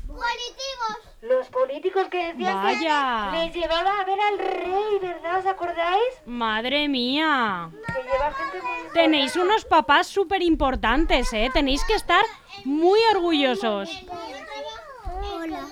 [0.07, 0.97] Positivos.
[1.21, 3.29] Los políticos que decían Vaya.
[3.31, 5.39] que les llevaba a ver al rey, ¿verdad?
[5.39, 6.13] ¿Os acordáis?
[6.25, 7.69] Madre mía.
[7.71, 8.93] Que lleva gente muy...
[8.93, 11.49] Tenéis unos papás súper importantes, ¿eh?
[11.53, 12.23] Tenéis que estar
[12.63, 13.89] muy orgullosos.
[15.33, 15.65] Hola.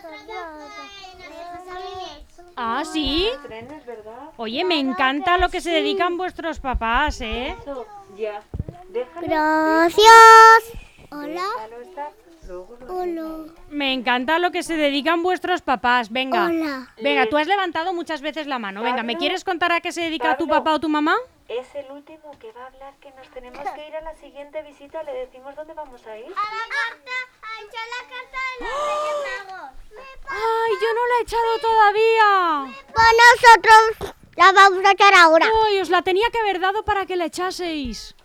[2.57, 3.29] Ah, ¿sí?
[3.43, 4.31] trenes, ¿verdad?
[4.37, 7.55] Oye, me encanta lo que se dedican vuestros papás, ¿eh?
[7.61, 8.41] Eso, ya.
[8.89, 9.27] Déjalo.
[9.27, 10.63] Gracias.
[11.11, 11.43] Hola.
[11.57, 12.24] Déjalo estar.
[12.49, 13.53] Hola.
[13.69, 16.11] Me encanta lo que se dedican vuestros papás.
[16.11, 16.45] Venga.
[16.45, 16.93] Hola.
[17.01, 18.81] Venga, tú has levantado muchas veces la mano.
[18.83, 21.15] Venga, ¿me quieres contar a qué se dedica tu papá o tu mamá?
[21.47, 24.63] Es el último que va a hablar que nos tenemos que ir a la siguiente
[24.63, 25.03] visita.
[25.03, 26.25] ¿Le decimos dónde vamos a ir?
[26.25, 29.71] A la carta, a echar la carta de los Reyes Magos.
[30.27, 32.83] ¡Ay, yo no la he echado todavía!
[32.93, 35.47] Pues nosotros la vamos a echar ahora.
[35.67, 38.15] ¡Ay, os la tenía que haber dado para que la echaseis!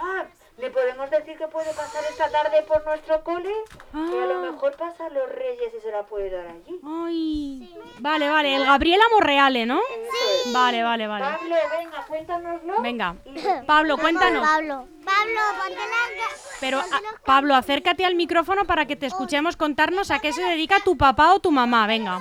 [0.00, 0.24] Ah,
[0.58, 3.52] ¿le podemos decir que puede pasar esta tarde por nuestro cole?
[3.92, 4.50] Que a lo Ah.
[4.52, 6.80] mejor pasan los reyes y se la puede dar allí.
[6.84, 7.74] ¡Ay!
[8.00, 9.78] Vale, vale, el Gabriela Morreale, ¿no?
[9.80, 10.52] Es.
[10.52, 11.24] Vale, vale, vale.
[11.24, 12.82] Pablo, venga, cuéntanoslo.
[12.82, 13.14] Venga,
[13.66, 14.46] Pablo, cuéntanos.
[14.46, 14.88] Pablo.
[15.04, 16.26] Pablo, ponte la
[16.60, 20.80] Pero, ah, Pablo, acércate al micrófono para que te escuchemos contarnos a qué se dedica
[20.80, 21.86] tu papá o tu mamá.
[21.86, 22.20] Venga.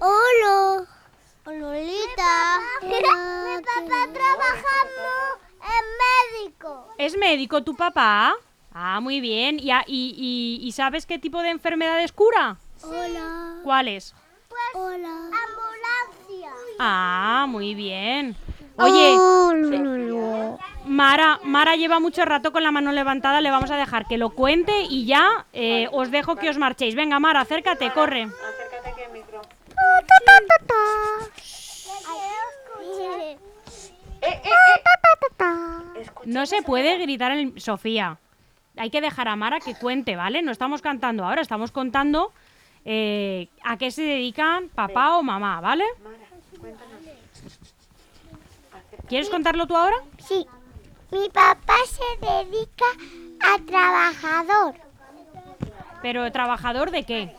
[0.00, 0.84] Hola.
[1.46, 2.60] Lolita.
[2.82, 4.76] Mi papá trabaja
[5.62, 6.88] en médico.
[6.98, 8.34] ¿Es médico tu papá?
[8.72, 9.58] Ah, muy bien.
[9.58, 12.56] ¿Y, y- y- y sabes qué tipo de enfermedades cura?
[12.82, 13.56] Hola.
[13.64, 14.14] ¿Cuáles?
[14.74, 15.08] Hola.
[15.08, 16.52] Ambulancia.
[16.78, 18.36] Ah, muy bien.
[18.80, 19.16] Oye,
[20.86, 24.30] Mara, Mara lleva mucho rato con la mano levantada, le vamos a dejar que lo
[24.30, 26.94] cuente y ya eh, os dejo que os marchéis.
[26.94, 28.22] Venga, Mara, acércate, corre.
[28.24, 29.42] Acércate aquí al micro.
[36.24, 38.18] No se puede gritar en Sofía.
[38.76, 40.42] Hay que dejar a Mara que cuente, ¿vale?
[40.42, 42.32] No estamos cantando ahora, estamos contando
[42.84, 45.84] eh, a qué se dedican papá o mamá, ¿vale?
[49.08, 49.96] ¿Quieres contarlo tú ahora?
[50.18, 50.46] Sí.
[51.10, 52.84] Mi papá se dedica
[53.40, 54.74] a trabajador
[56.02, 57.34] Pero trabajador de qué?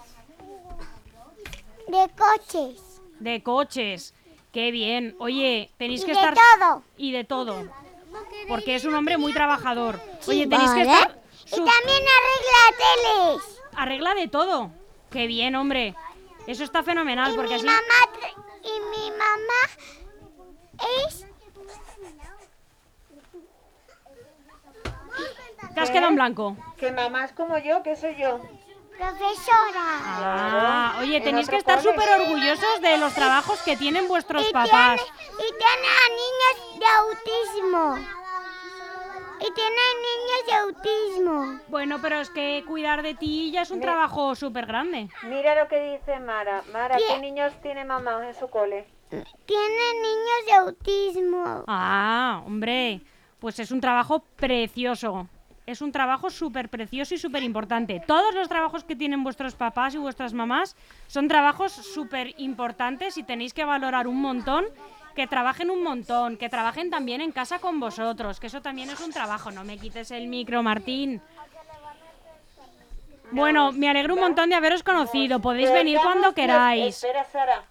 [1.88, 3.02] de coches.
[3.20, 4.14] De coches.
[4.52, 5.16] Qué bien.
[5.20, 6.84] Oye, tenéis Y que de estar todo.
[6.98, 7.68] y de todo.
[8.48, 10.00] Porque es un hombre muy trabajador.
[10.28, 13.62] Oye, tenéis que estar Y también arregla teles.
[13.76, 14.72] arregla de todo.
[15.12, 15.96] Qué bien, hombre.
[16.48, 17.82] Eso está fenomenal porque mi así mamá
[18.64, 19.62] y mi mamá
[21.08, 21.26] es
[25.74, 26.58] te has quedado en blanco.
[26.78, 28.40] Que mamás como yo, que soy yo.
[29.00, 29.86] Profesora.
[30.04, 34.52] Ah, oye, en tenéis que estar súper orgullosos de los trabajos que tienen vuestros Y
[34.54, 35.00] papás.
[35.02, 37.98] tiene, y tiene a niños de autismo.
[39.42, 41.60] Y tiene niños de autismo.
[41.70, 45.08] Bueno, pero es que cuidar de ti ya es un trabajo súper grande.
[45.24, 46.62] Mira lo que dice Mara.
[46.74, 47.06] Mara, ¿Qué?
[47.08, 48.86] ¿qué niños tiene mamá en su cole?
[49.10, 51.64] Tiene niños de autismo.
[51.68, 53.00] Ah, hombre,
[53.40, 55.30] pues es un trabajo precioso.
[55.70, 58.02] Es un trabajo súper precioso y súper importante.
[58.08, 63.24] Todos los trabajos que tienen vuestros papás y vuestras mamás son trabajos súper importantes y
[63.24, 64.66] tenéis que valorar un montón
[65.16, 69.00] que trabajen un montón, que trabajen también en casa con vosotros, que eso también es
[69.00, 69.52] un trabajo.
[69.52, 71.22] No me quites el micro, Martín.
[73.30, 75.40] Bueno, me alegro un montón de haberos conocido.
[75.40, 76.96] Podéis venir cuando queráis.
[76.96, 77.64] Espera, Sara.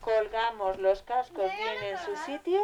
[0.00, 2.60] Colgamos los cascos bien en su sitio.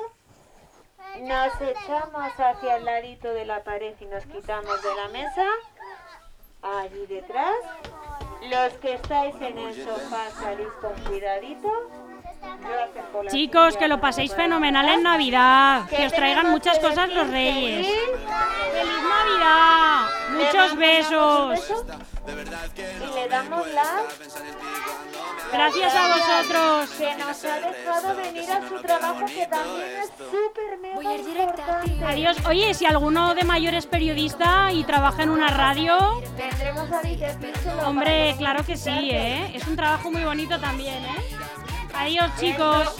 [1.17, 5.47] Nos echamos hacia el ladito de la pared y nos quitamos de la mesa.
[6.63, 7.57] Allí detrás.
[8.51, 12.08] Los que estáis en el sofá salís con cuidadito.
[13.31, 15.03] Chicos, que lo paséis fenomenal en.
[15.03, 15.87] Navidad.
[15.89, 17.87] Que os traigan muchas cosas los reyes.
[17.87, 18.01] feliz-
[18.73, 20.07] ¡Feliz Navidad!
[20.31, 21.51] Muchos besos.
[21.51, 21.87] beso
[22.29, 24.05] Y le damos las
[25.53, 26.91] Gracias a vosotros.
[26.99, 32.05] que nos ha dejado venir a su trabajo que también es súper mega importante.
[32.05, 32.37] Adiós.
[32.47, 38.35] Oye, si alguno de mayor es periodista y trabaja en una radio, Tendremos a hombre,
[38.37, 39.51] claro que sí, ¿eh?
[39.55, 41.38] Es un trabajo muy bonito también, ¿eh?
[41.99, 42.95] Adiós, chicos.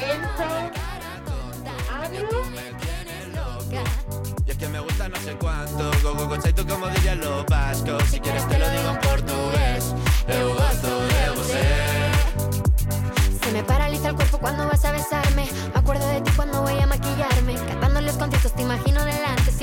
[4.47, 7.45] Y es que me gusta no sé cuánto Go, go, go, chaito, como dirían los
[7.47, 9.95] vascos Si quieres te lo digo en portugués
[10.27, 12.09] Eu gosto de você
[13.45, 15.49] Se me paraliza el cuerpo cuando vas a besarme.
[15.73, 17.55] Me acuerdo de ti cuando voy a maquillarme.
[17.55, 19.38] Cantando los conciertos te imagino delante.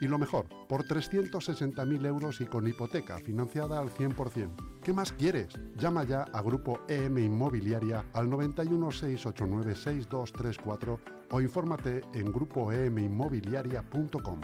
[0.00, 4.80] Y lo mejor, por 360.000 euros y con hipoteca financiada al 100%.
[4.82, 5.48] ¿Qué más quieres?
[5.76, 14.40] Llama ya a Grupo EM Inmobiliaria al 91 689 6234 o infórmate en grupoeminmobiliaria.com.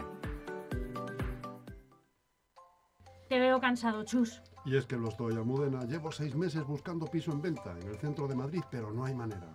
[3.29, 4.41] Te veo cansado, Chus.
[4.65, 5.83] Y es que lo estoy, Almudena.
[5.85, 9.13] Llevo seis meses buscando piso en venta en el centro de Madrid, pero no hay
[9.13, 9.53] manera.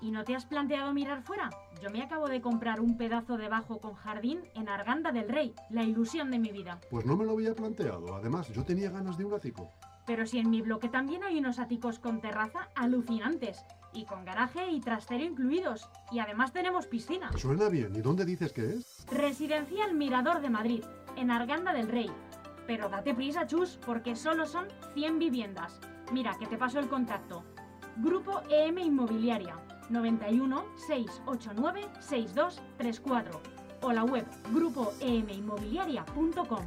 [0.00, 1.50] ¿Y no te has planteado mirar fuera?
[1.82, 5.54] Yo me acabo de comprar un pedazo de bajo con jardín en Arganda del Rey,
[5.70, 6.80] la ilusión de mi vida.
[6.90, 8.14] Pues no me lo había planteado.
[8.14, 9.72] Además, yo tenía ganas de un ático.
[10.06, 13.64] Pero si en mi bloque también hay unos áticos con terraza alucinantes.
[13.92, 15.88] Y con garaje y trastero incluidos.
[16.12, 17.30] Y además tenemos piscina.
[17.36, 17.94] Suena bien.
[17.96, 19.04] ¿Y dónde dices que es?
[19.10, 20.84] Residencial Mirador de Madrid,
[21.16, 22.10] en Arganda del Rey.
[22.66, 25.80] Pero date prisa, chus, porque solo son 100 viviendas.
[26.12, 27.44] Mira, que te paso el contacto.
[27.96, 29.56] Grupo EM Inmobiliaria,
[29.90, 33.40] 91 689 6234
[33.82, 36.66] o la web grupoeminmobiliaria.com.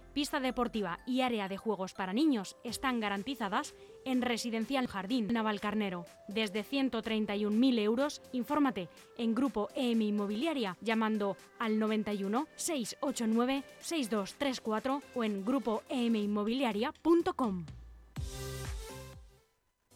[0.11, 3.73] pista deportiva y área de juegos para niños están garantizadas
[4.05, 6.05] en Residencial Jardín Navalcarnero.
[6.27, 15.45] Desde 131.000 euros, infórmate en Grupo EM Inmobiliaria llamando al 91 689 6234 o en
[15.45, 17.65] grupoeminmobiliaria.com.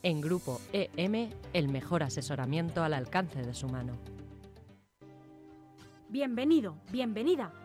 [0.04, 3.94] En Grupo EM, el mejor asesoramiento al alcance de su mano.
[6.10, 7.65] Bienvenido, bienvenida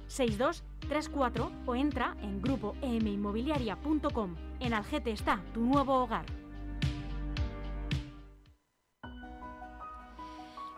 [0.11, 4.35] 6234 o entra en grupoeminmobiliaria.com.
[4.59, 6.25] En Algete está tu nuevo hogar.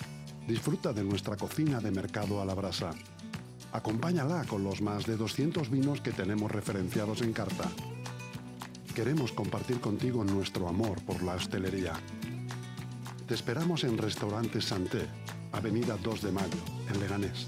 [0.45, 2.91] Disfruta de nuestra cocina de mercado a la brasa.
[3.71, 7.69] Acompáñala con los más de 200 vinos que tenemos referenciados en carta.
[8.93, 11.93] Queremos compartir contigo nuestro amor por la hostelería.
[13.27, 15.07] Te esperamos en Restaurante Santé,
[15.53, 16.59] Avenida 2 de Mayo,
[16.89, 17.47] en Leganés.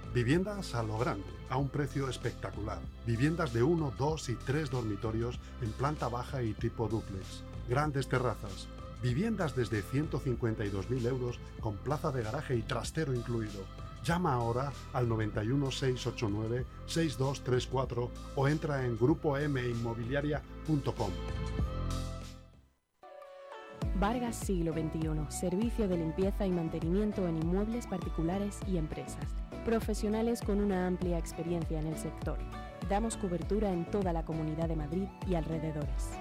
[0.13, 2.79] Viviendas a lo grande, a un precio espectacular.
[3.07, 7.43] Viviendas de 1, 2 y 3 dormitorios en planta baja y tipo duplex.
[7.69, 8.67] Grandes terrazas.
[9.01, 13.63] Viviendas desde 152.000 euros con plaza de garaje y trastero incluido.
[14.03, 21.11] Llama ahora al 91 689 6234 o entra en grupominmobiliaria.com.
[23.95, 29.29] Vargas Siglo XXI, servicio de limpieza y mantenimiento en inmuebles particulares y empresas.
[29.65, 32.39] Profesionales con una amplia experiencia en el sector.
[32.89, 36.17] Damos cobertura en toda la Comunidad de Madrid y alrededores.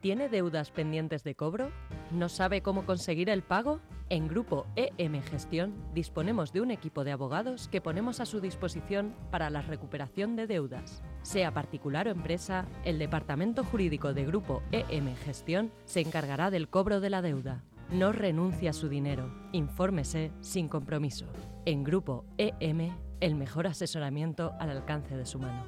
[0.00, 1.72] ¿Tiene deudas pendientes de cobro?
[2.12, 3.80] ¿No sabe cómo conseguir el pago?
[4.10, 9.14] En Grupo EM Gestión disponemos de un equipo de abogados que ponemos a su disposición
[9.30, 11.02] para la recuperación de deudas.
[11.22, 17.00] Sea particular o empresa, el Departamento Jurídico de Grupo EM Gestión se encargará del cobro
[17.00, 17.64] de la deuda.
[17.92, 19.32] No renuncie a su dinero.
[19.50, 21.26] Infórmese sin compromiso.
[21.66, 25.66] En Grupo EM, el mejor asesoramiento al alcance de su mano.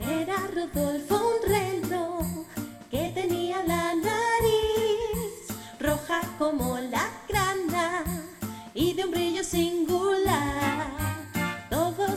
[0.00, 2.46] Era Rodolfo un reloj
[2.90, 5.46] que tenía la nariz
[5.78, 8.02] roja como la grana
[8.74, 10.59] y de un brillo singular.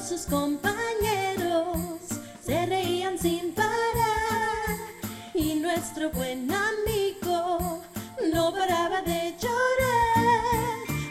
[0.08, 1.78] Sus compañeros
[2.46, 4.78] se reían sin parar
[5.34, 7.82] y nuestro buen amigo
[8.34, 10.36] no paraba de llorar.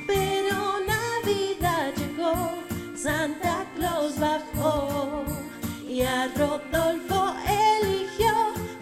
[0.07, 2.53] Pero Navidad llegó,
[2.95, 5.25] Santa Claus bajó
[5.89, 7.35] y a Rodolfo
[7.81, 8.35] eligió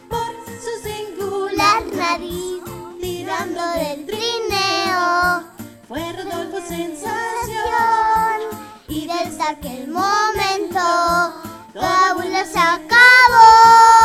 [0.08, 2.61] por su singular nariz
[3.00, 5.44] tirando del trineo.
[5.86, 7.39] Fue Rodolfo desde
[9.43, 10.80] aquel momento
[11.72, 13.99] toda burla se acabó.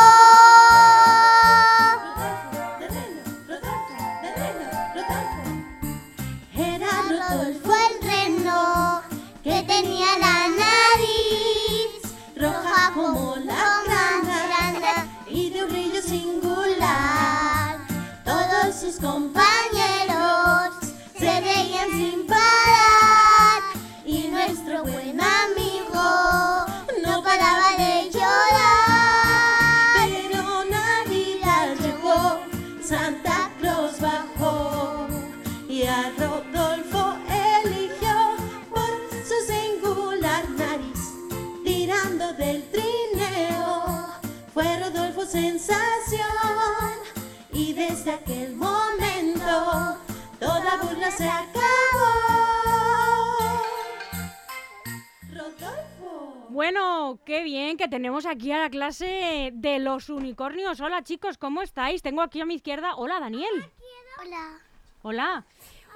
[47.52, 49.98] Y desde aquel momento
[50.38, 51.62] toda burla se acabó.
[55.32, 56.46] Rodolfo.
[56.50, 60.80] Bueno, qué bien que tenemos aquí a la clase de los unicornios.
[60.80, 62.02] Hola chicos, ¿cómo estáis?
[62.02, 62.94] Tengo aquí a mi izquierda.
[62.94, 63.72] Hola Daniel.
[64.22, 64.60] Hola.
[65.02, 65.46] Hola.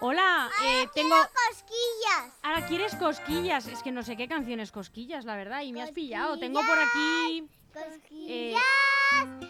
[0.03, 1.15] Hola, eh, tengo...
[1.15, 2.33] cosquillas.
[2.43, 3.67] Ahora quieres cosquillas.
[3.67, 6.39] Es que no sé qué canciones cosquillas, la verdad, y me has pillado.
[6.39, 7.47] Tengo por aquí...
[8.13, 8.55] eh,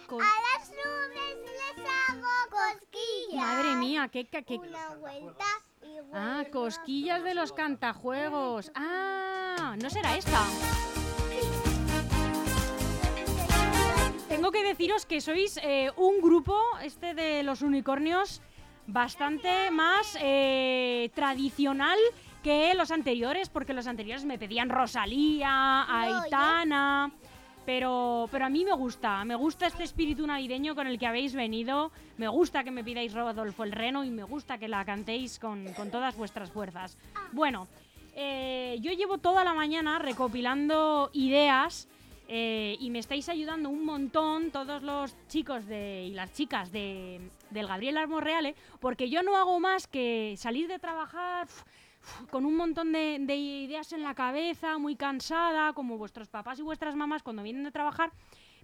[0.07, 1.37] co- A las nubes
[1.77, 3.43] les hago cosquillas.
[3.45, 4.25] Madre mía, qué...
[4.25, 5.45] qué- Una vuelta
[5.83, 8.71] y Ah, cosquillas de los cantajuegos.
[8.75, 10.39] Ah, ¿no será esta?
[14.27, 18.41] Tengo que deciros que sois eh, un grupo, este de los unicornios,
[18.87, 21.99] bastante más eh, tradicional
[22.41, 27.11] que los anteriores, porque los anteriores me pedían Rosalía, Aitana.
[27.65, 31.35] Pero, pero a mí me gusta, me gusta este espíritu navideño con el que habéis
[31.35, 35.37] venido, me gusta que me pidáis Rodolfo el Reno y me gusta que la cantéis
[35.37, 36.97] con, con todas vuestras fuerzas.
[37.31, 37.67] Bueno,
[38.15, 41.87] eh, yo llevo toda la mañana recopilando ideas
[42.27, 47.19] eh, y me estáis ayudando un montón todos los chicos de, y las chicas de,
[47.49, 51.47] del Gabriel Armorreale, porque yo no hago más que salir de trabajar
[52.29, 56.63] con un montón de, de ideas en la cabeza, muy cansada, como vuestros papás y
[56.63, 58.11] vuestras mamás cuando vienen de trabajar,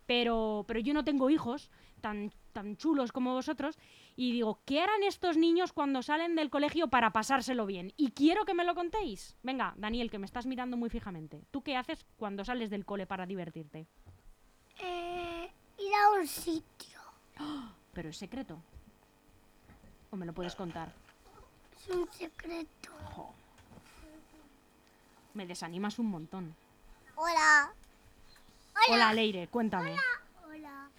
[0.05, 1.69] pero, pero yo no tengo hijos
[2.01, 3.77] tan, tan chulos como vosotros,
[4.15, 7.93] y digo, ¿qué harán estos niños cuando salen del colegio para pasárselo bien?
[7.97, 9.35] Y quiero que me lo contéis.
[9.43, 11.43] Venga, Daniel, que me estás mirando muy fijamente.
[11.51, 13.85] ¿Tú qué haces cuando sales del cole para divertirte?
[14.79, 16.99] Eh, ir a un sitio.
[17.93, 18.57] Pero es secreto.
[20.09, 20.93] ¿O me lo puedes contar?
[21.79, 22.91] Es un secreto.
[23.15, 23.33] Jo.
[25.33, 26.55] Me desanimas un montón.
[27.15, 27.71] Hola.
[28.89, 29.91] Hola, Leire, cuéntame.
[30.45, 30.89] Hola.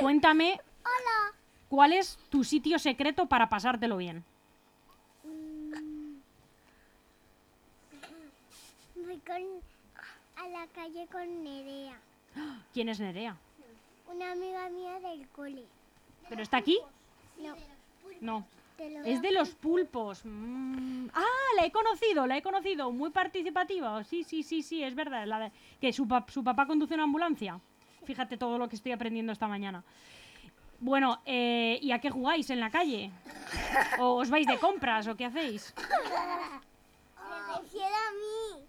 [0.00, 1.32] Cuéntame Hola.
[1.68, 4.24] cuál es tu sitio secreto para pasártelo bien.
[8.96, 9.42] Voy con,
[10.44, 11.96] a la calle con Nerea,
[12.72, 13.36] ¿Quién es Nerea?
[14.12, 15.64] una amiga mía del cole.
[16.28, 16.78] ¿Pero está aquí?
[17.38, 17.54] No,
[18.20, 18.46] No.
[19.04, 20.22] Es de los pulpos.
[20.24, 21.08] Mm.
[21.14, 21.22] Ah,
[21.56, 22.90] la he conocido, la he conocido.
[22.90, 24.02] Muy participativa.
[24.04, 25.26] Sí, sí, sí, sí, es verdad.
[25.26, 27.60] La de- que su, pap- su papá conduce una ambulancia.
[28.04, 29.82] Fíjate todo lo que estoy aprendiendo esta mañana.
[30.80, 33.10] Bueno, eh, ¿y a qué jugáis en la calle?
[33.98, 35.72] ¿O os vais de compras o qué hacéis?
[35.76, 38.66] Me refiero a mí.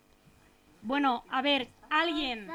[0.83, 2.49] Bueno, a ver, alguien.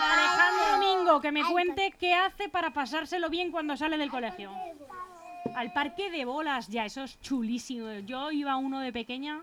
[0.00, 4.50] Alejandro Domingo, que me cuente qué hace para pasárselo bien cuando sale del colegio.
[5.54, 7.92] Al parque de bolas, ya, eso es chulísimo.
[8.00, 9.42] Yo iba a uno de pequeña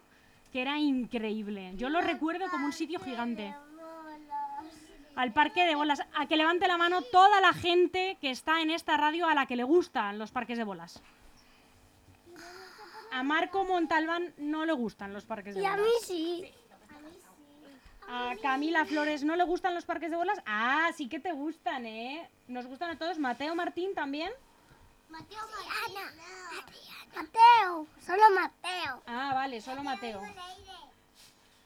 [0.52, 1.74] que era increíble.
[1.76, 3.54] Yo lo recuerdo como un sitio gigante.
[5.16, 6.02] Al parque de bolas.
[6.16, 9.46] A que levante la mano toda la gente que está en esta radio a la
[9.46, 11.02] que le gustan los parques de bolas.
[13.12, 15.86] A Marco Montalbán no le gustan los parques de Y a bolas.
[15.86, 16.46] mí sí.
[18.08, 20.40] A Camila Flores no le gustan los parques de bolas.
[20.46, 22.28] Ah, sí que te gustan, ¿eh?
[22.48, 23.20] Nos gustan a todos.
[23.20, 24.32] Mateo Martín también.
[25.10, 25.40] Mateo,
[25.88, 26.14] Ana.
[27.16, 29.02] Mateo, solo Mateo.
[29.08, 30.22] Ah, vale, solo Mateo.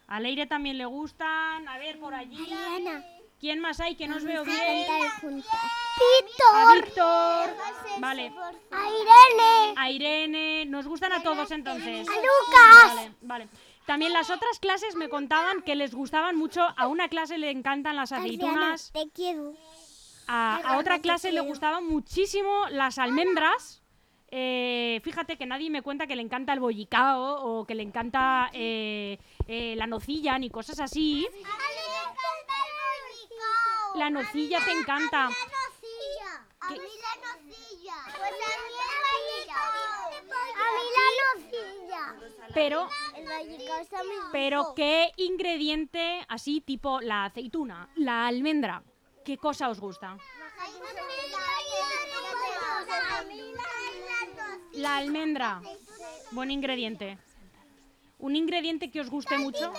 [0.07, 1.67] A Leire también le gustan.
[1.67, 2.47] A ver, por allí.
[3.39, 4.89] ¿Quién más hay que no os veo bien?
[4.89, 6.75] A Víctor.
[6.75, 7.55] Víctor.
[7.99, 8.33] Vale.
[8.71, 9.73] A Irene.
[9.75, 10.65] A Irene.
[10.65, 12.07] Nos gustan a todos entonces.
[12.07, 12.95] A Lucas.
[12.95, 13.49] Vale, vale.
[13.85, 16.65] También las otras clases me contaban que les gustaban mucho.
[16.77, 18.91] A una clase le encantan las aceitunas.
[18.93, 19.53] Te quiero.
[20.27, 23.83] A, a otra clase le gustaban muchísimo las almendras.
[24.35, 28.49] Eh, fíjate que nadie me cuenta que le encanta el bollicao o que le encanta
[28.51, 31.27] eh, eh, la nocilla ni cosas así.
[33.95, 35.25] La nocilla te encanta.
[35.25, 37.95] A mí la nocilla.
[38.05, 38.97] Pues a mí el
[39.37, 39.69] bollicao.
[40.55, 42.53] A mí la nocilla.
[42.55, 44.73] Pero, El bollicao está muy pero.
[44.75, 48.81] ¿qué ingrediente así tipo la aceituna, la almendra?
[49.23, 50.17] ¿Qué cosa os gusta?
[54.73, 55.61] La almendra.
[56.31, 57.17] Buen ingrediente.
[58.19, 59.71] Un ingrediente que os guste mucho.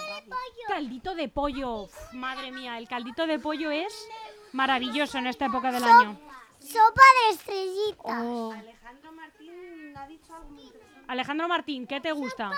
[0.69, 1.83] Caldito de pollo.
[1.83, 4.09] Uf, madre mía, el caldito de pollo es
[4.53, 6.19] maravilloso en esta época del año.
[6.59, 8.25] Sopa de estrellitas.
[8.25, 8.53] Oh.
[8.53, 11.05] Alejandro Martín ha dicho algo muy interesante.
[11.09, 12.51] Alejandro Martín, ¿qué te gusta?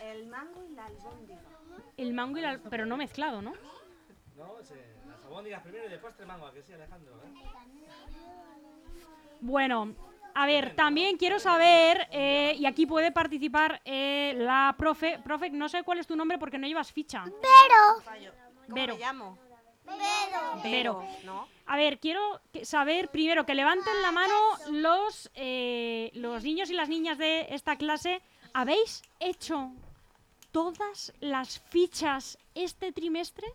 [0.00, 1.59] El mango y la albóndiga.
[2.00, 2.58] El mango y la...
[2.70, 3.52] Pero no mezclado, ¿no?
[4.36, 7.12] No, es, eh, las albóndigas primero y después te mango, ¿a que sí, Alejandro?
[7.16, 7.28] ¿eh?
[9.42, 9.94] Bueno,
[10.34, 15.18] a ver, también quiero saber, eh, y aquí puede participar eh, la profe.
[15.22, 17.24] Profe, no sé cuál es tu nombre porque no llevas ficha.
[17.24, 18.22] Pero.
[18.66, 18.94] ¿Cómo Vero.
[18.94, 19.38] me llamo?
[19.84, 20.62] Pero.
[20.62, 21.06] Vero.
[21.24, 21.48] ¿No?
[21.66, 24.34] A ver, quiero saber primero que levanten la mano
[24.70, 28.22] los, eh, los niños y las niñas de esta clase.
[28.52, 29.72] ¿Habéis hecho
[30.52, 33.46] todas las fichas este trimestre?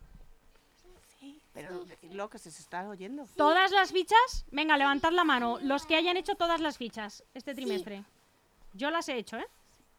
[1.53, 3.25] Pero lo que se está oyendo.
[3.37, 4.45] ¿Todas las fichas?
[4.51, 5.57] Venga, levantad la mano.
[5.61, 8.03] Los que hayan hecho todas las fichas este trimestre.
[8.73, 9.47] Yo las he hecho, ¿eh?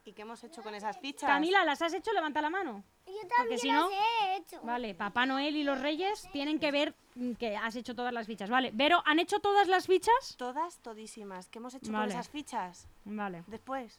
[0.05, 1.27] ¿Y qué hemos hecho con esas fichas?
[1.29, 2.13] Camila, ¿las has hecho?
[2.13, 2.85] Levanta la mano.
[3.07, 3.91] Yo Porque también si las no...
[3.91, 4.61] he hecho.
[4.63, 8.27] Vale, Papá Noel y los Reyes tienen que ver mm, que has hecho todas las
[8.27, 8.51] fichas.
[8.51, 10.37] Vale, Vero, ¿han hecho todas las fichas?
[10.37, 11.49] Todas, todísimas.
[11.49, 12.13] ¿Qué hemos hecho Vale.
[12.13, 12.87] con esas fichas?
[13.05, 13.43] Vale.
[13.47, 13.99] Después.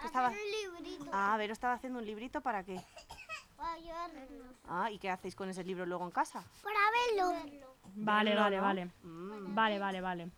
[0.00, 0.28] ¿Qué estaba...
[0.28, 1.10] Un librito.
[1.12, 2.80] Ah, Vero estaba haciendo un librito para qué.
[3.56, 4.28] Para ayudarnos.
[4.68, 6.44] Ah, ¿y qué hacéis con ese libro luego en casa?
[6.62, 7.60] Para verlo.
[7.96, 8.62] Vale, Verlo, vale, ¿no?
[8.62, 8.84] vale.
[9.02, 9.54] Mm.
[9.54, 10.30] Vale, vale, vale.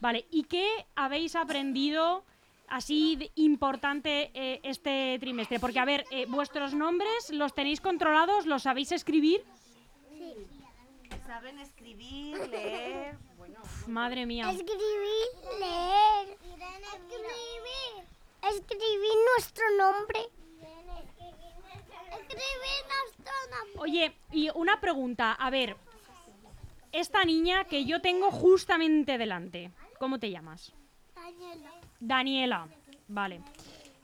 [0.00, 2.24] Vale, ¿y qué habéis aprendido
[2.68, 5.60] así de importante eh, este trimestre?
[5.60, 9.44] Porque, a ver, eh, vuestros nombres los tenéis controlados, los sabéis escribir.
[11.26, 13.16] Saben escribir, leer.
[13.36, 14.50] Bueno, madre mía.
[14.50, 15.28] Escribir,
[15.60, 16.28] leer.
[16.92, 18.04] Escribir.
[18.50, 20.20] Escribir nuestro nombre.
[22.10, 23.78] Escribir nuestro nombre.
[23.78, 25.76] Oye, y una pregunta, a ver.
[26.90, 30.72] Esta niña que yo tengo justamente delante, ¿cómo te llamas?
[31.14, 31.70] Daniela.
[32.00, 32.68] Daniela.
[33.08, 33.40] Vale.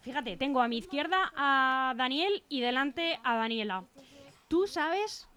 [0.01, 3.85] Fíjate, tengo a mi izquierda a Daniel y delante a Daniela.
[4.49, 5.29] ¿Tú sabes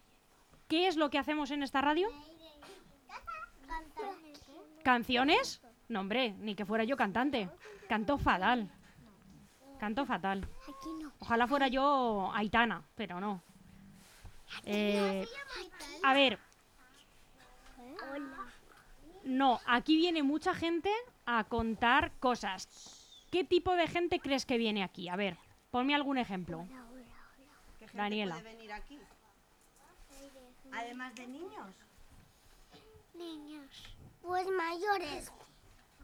[0.70, 2.08] qué es lo que hacemos en esta radio?
[4.84, 5.62] ¿Canciones?
[5.90, 7.50] No, hombre, ni que fuera yo cantante.
[7.90, 8.72] Canto fatal.
[9.82, 10.48] Canto fatal.
[10.62, 11.12] Aquí no.
[11.22, 13.42] Ojalá fuera yo Aitana, pero no.
[14.64, 15.26] Eh,
[16.04, 16.38] a ver,
[18.14, 18.54] Hola.
[19.24, 20.92] no, aquí viene mucha gente
[21.26, 22.68] a contar cosas.
[23.32, 25.10] ¿Qué tipo de gente crees que viene aquí?
[25.10, 25.36] A ver,
[25.72, 26.68] ponme algún ejemplo.
[27.80, 28.36] ¿qué gente Daniela.
[28.36, 29.00] puede venir aquí?
[30.74, 31.76] Además de niños.
[33.16, 33.96] Niños.
[34.22, 35.32] Pues mayores.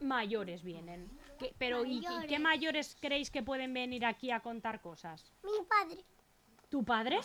[0.01, 1.07] Mayores vienen.
[1.37, 2.95] ¿Qué- pero ¿y qué- qué Mayores.
[2.99, 5.31] creéis que pueden venir aquí a contar cosas?
[5.43, 6.03] Mi padre.
[6.69, 7.19] ¿Tu padre?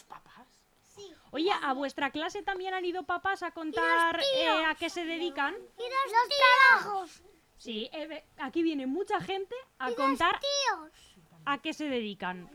[0.82, 1.10] Sí.
[1.30, 5.54] Oye, ¿a vuestra clase también han ido papás a contar eh, a qué se dedican?
[5.54, 7.22] Y los, trabajos.
[7.56, 11.16] Sí, eh, aquí viene mucha gente a Y contar los tíos.
[11.46, 12.50] a qué se dedican.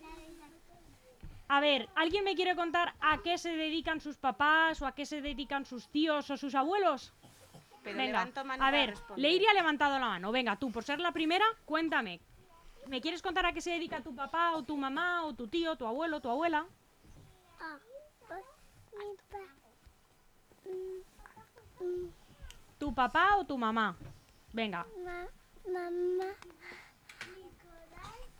[1.50, 5.06] A ver, ¿alguien me quiere contar a qué se dedican sus papás o a qué
[5.06, 7.14] se dedican sus tíos o sus abuelos?
[7.88, 9.22] Pero Venga, levanto mano a ver, responder.
[9.22, 10.32] Leiri ha levantado la mano.
[10.32, 12.20] Venga, tú, por ser la primera, cuéntame.
[12.88, 15.76] ¿Me quieres contar a qué se dedica tu papá o tu mamá o tu tío,
[15.76, 16.66] tu abuelo, tu abuela?
[17.60, 17.78] Ah,
[18.28, 18.44] pues,
[18.98, 19.54] mi pa-
[22.78, 23.96] ¿Tu papá o tu mamá?
[24.54, 25.28] Venga, ma-
[25.72, 26.26] mamá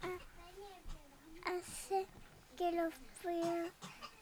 [0.02, 2.06] ha- hace
[2.58, 2.94] que los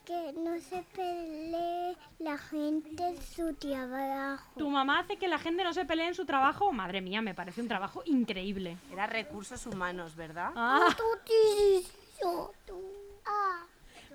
[0.05, 4.51] que no se pelee la gente en su trabajo.
[4.57, 6.71] ¿tu mamá hace que la gente no se pelee en su trabajo?
[6.71, 8.77] Madre mía, me parece un trabajo increíble.
[8.91, 10.51] Era recursos humanos, ¿verdad?
[10.55, 10.87] Ah.
[13.25, 13.65] Ah,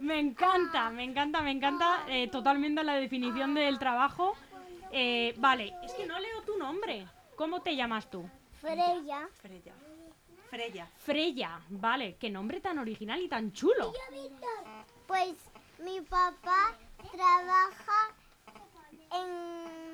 [0.00, 4.34] me encanta, me encanta, me encanta eh, totalmente la definición del trabajo.
[4.92, 7.06] Eh, vale, es que no leo tu nombre.
[7.36, 8.28] ¿Cómo te llamas tú?
[8.60, 9.28] Freya.
[9.42, 9.74] Freya.
[10.48, 10.86] Freya.
[10.98, 13.92] Freya, vale, qué nombre tan original y tan chulo.
[15.06, 15.49] Pues
[15.82, 16.76] mi papá
[17.12, 18.14] trabaja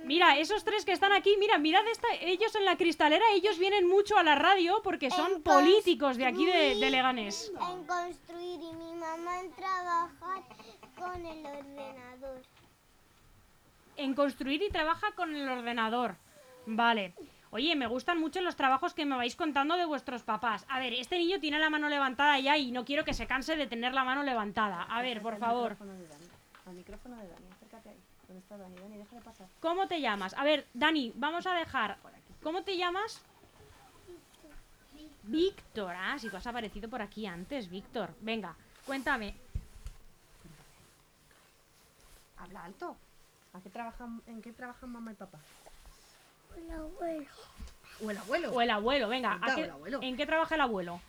[0.05, 3.89] Mira, esos tres que están aquí, mira, mirad esta, ellos en la cristalera, ellos vienen
[3.89, 7.51] mucho a la radio porque son En políticos de aquí de, de Leganés.
[7.72, 10.43] En construir y mi mamá en trabajar
[10.97, 12.43] con el ordenador.
[13.97, 16.14] En construir y trabaja con el ordenador.
[16.66, 17.14] Vale.
[17.57, 20.66] Oye, me gustan mucho los trabajos que me vais contando de vuestros papás.
[20.68, 23.57] A ver, este niño tiene la mano levantada ya y no quiero que se canse
[23.57, 24.82] de tener la mano levantada.
[24.82, 25.74] A ver, por favor.
[26.66, 27.96] Al micrófono de Dani, acércate ahí.
[28.28, 28.76] ¿Dónde está Dani?
[28.76, 29.46] Dani, déjale pasar.
[29.61, 30.34] ¿Cómo te llamas?
[30.34, 31.96] A ver, Dani, vamos a dejar.
[32.42, 33.22] ¿Cómo te llamas?
[35.22, 35.94] Víctor.
[35.96, 38.11] Ah, si tú has aparecido por aquí antes, Víctor.
[38.20, 38.54] Venga,
[38.84, 39.34] cuéntame.
[42.36, 42.96] Habla alto.
[43.54, 45.38] ¿A qué trabajan, ¿En qué trabajan mamá y papá?
[46.57, 47.26] El abuelo.
[48.04, 48.52] ¿O el abuelo?
[48.52, 49.32] O el abuelo, venga.
[49.32, 49.98] ¿a Cuenta, qué- o el abuelo.
[50.02, 51.00] ¿En qué trabaja el abuelo?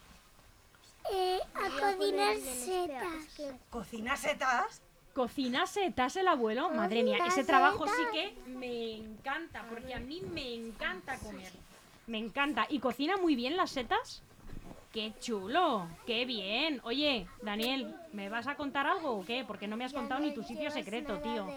[1.11, 3.51] Eh, a cocinar setas.
[3.69, 4.81] ¿Cocina setas?
[5.13, 6.69] ¿Cocina setas el abuelo?
[6.69, 11.51] Madre mía, ese trabajo sí que me encanta, porque a mí me encanta comer.
[12.05, 12.67] Me encanta.
[12.69, 14.21] ¿Y cocina muy bien las setas?
[14.93, 15.87] ¡Qué chulo!
[16.05, 16.81] ¡Qué bien!
[16.83, 19.43] Oye, Daniel, ¿me vas a contar algo o qué?
[19.45, 21.47] Porque no me has contado ni tu sitio secreto, tío.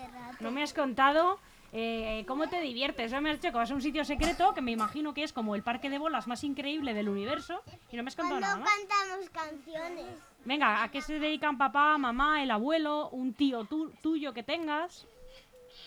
[0.41, 1.39] No me has contado
[1.73, 3.13] eh, cómo te diviertes.
[3.13, 5.33] No me has dicho que vas a un sitio secreto que me imagino que es
[5.33, 7.63] como el parque de bolas más increíble del universo
[7.93, 8.69] y no me has contado nada más.
[8.69, 10.07] cantamos canciones.
[10.45, 15.07] Venga, ¿a qué se dedican papá, mamá, el abuelo, un tío tu- tuyo que tengas?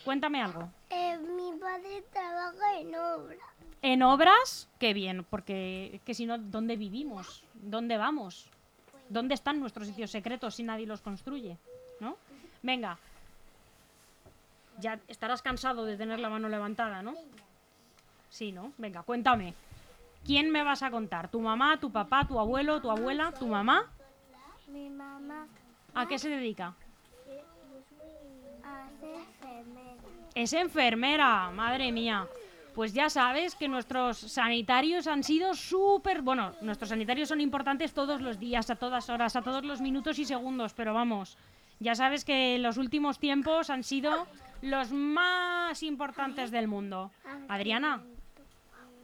[0.05, 0.69] Cuéntame algo.
[0.89, 3.35] Eh, mi padre trabaja en obra.
[3.81, 4.69] ¿En obras?
[4.79, 7.43] Qué bien, porque que si no, ¿dónde vivimos?
[7.53, 8.47] ¿Dónde vamos?
[9.09, 11.57] ¿Dónde están nuestros sitios secretos si nadie los construye?
[11.99, 12.15] ¿No?
[12.61, 12.97] Venga.
[14.79, 17.13] Ya estarás cansado de tener la mano levantada, ¿no?
[18.29, 18.73] Sí, ¿no?
[18.77, 19.53] Venga, cuéntame.
[20.25, 21.29] ¿Quién me vas a contar?
[21.29, 23.91] ¿Tu mamá, tu papá, tu abuelo, tu abuela, tu mamá?
[24.67, 25.47] Mi mamá
[25.93, 26.73] ¿A qué se dedica?
[28.63, 30.01] hace enfermera.
[30.33, 32.27] Es enfermera, madre mía.
[32.73, 36.23] Pues ya sabes que nuestros sanitarios han sido súper...
[36.23, 40.17] Bueno, nuestros sanitarios son importantes todos los días, a todas horas, a todos los minutos
[40.17, 41.37] y segundos, pero vamos,
[41.79, 44.25] ya sabes que los últimos tiempos han sido
[44.63, 47.11] los más importantes del mundo.
[47.49, 48.01] Adriana,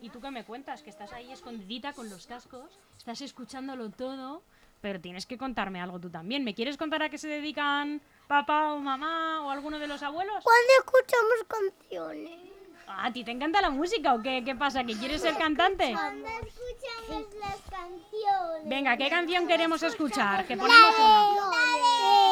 [0.01, 0.81] ¿y tú qué me cuentas?
[0.81, 4.41] Que estás ahí escondidita con los cascos, estás escuchándolo todo,
[4.79, 6.45] pero tienes que contarme algo tú también.
[6.45, 10.43] ¿Me quieres contar a qué se dedican papá o mamá o alguno de los abuelos?
[10.43, 12.39] Cuando escuchamos canciones.
[12.87, 14.41] Ah, ¿A ti te encanta la música o qué?
[14.43, 14.85] ¿Qué pasa?
[14.85, 15.91] ¿Que quieres ser cantante?
[15.91, 18.63] Cuando escuchamos las canciones.
[18.65, 20.47] Venga, ¿qué canción queremos escuchar?
[20.47, 22.28] Que ponemos una.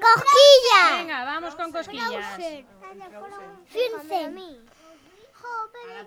[0.00, 0.98] ¡Cosquillas!
[0.98, 2.38] Venga, vamos con cosquillas.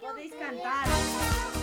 [0.02, 1.59] Podéis cantar.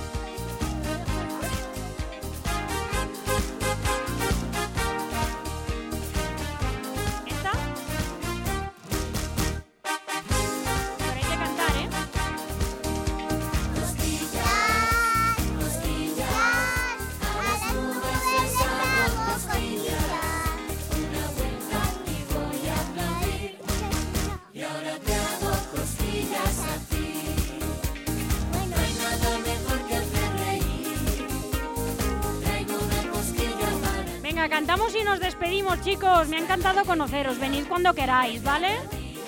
[34.49, 36.29] Cantamos y nos despedimos, chicos.
[36.29, 37.39] Me ha encantado conoceros.
[37.39, 38.79] Venid cuando queráis, ¿vale?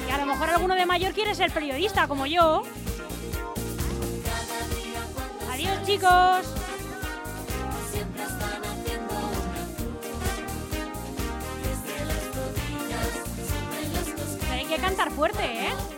[0.07, 2.62] Y a lo mejor alguno de mayor quiere ser periodista, como yo.
[5.53, 6.47] Adiós, chicos.
[14.53, 15.97] Hay que cantar fuerte, ¿eh?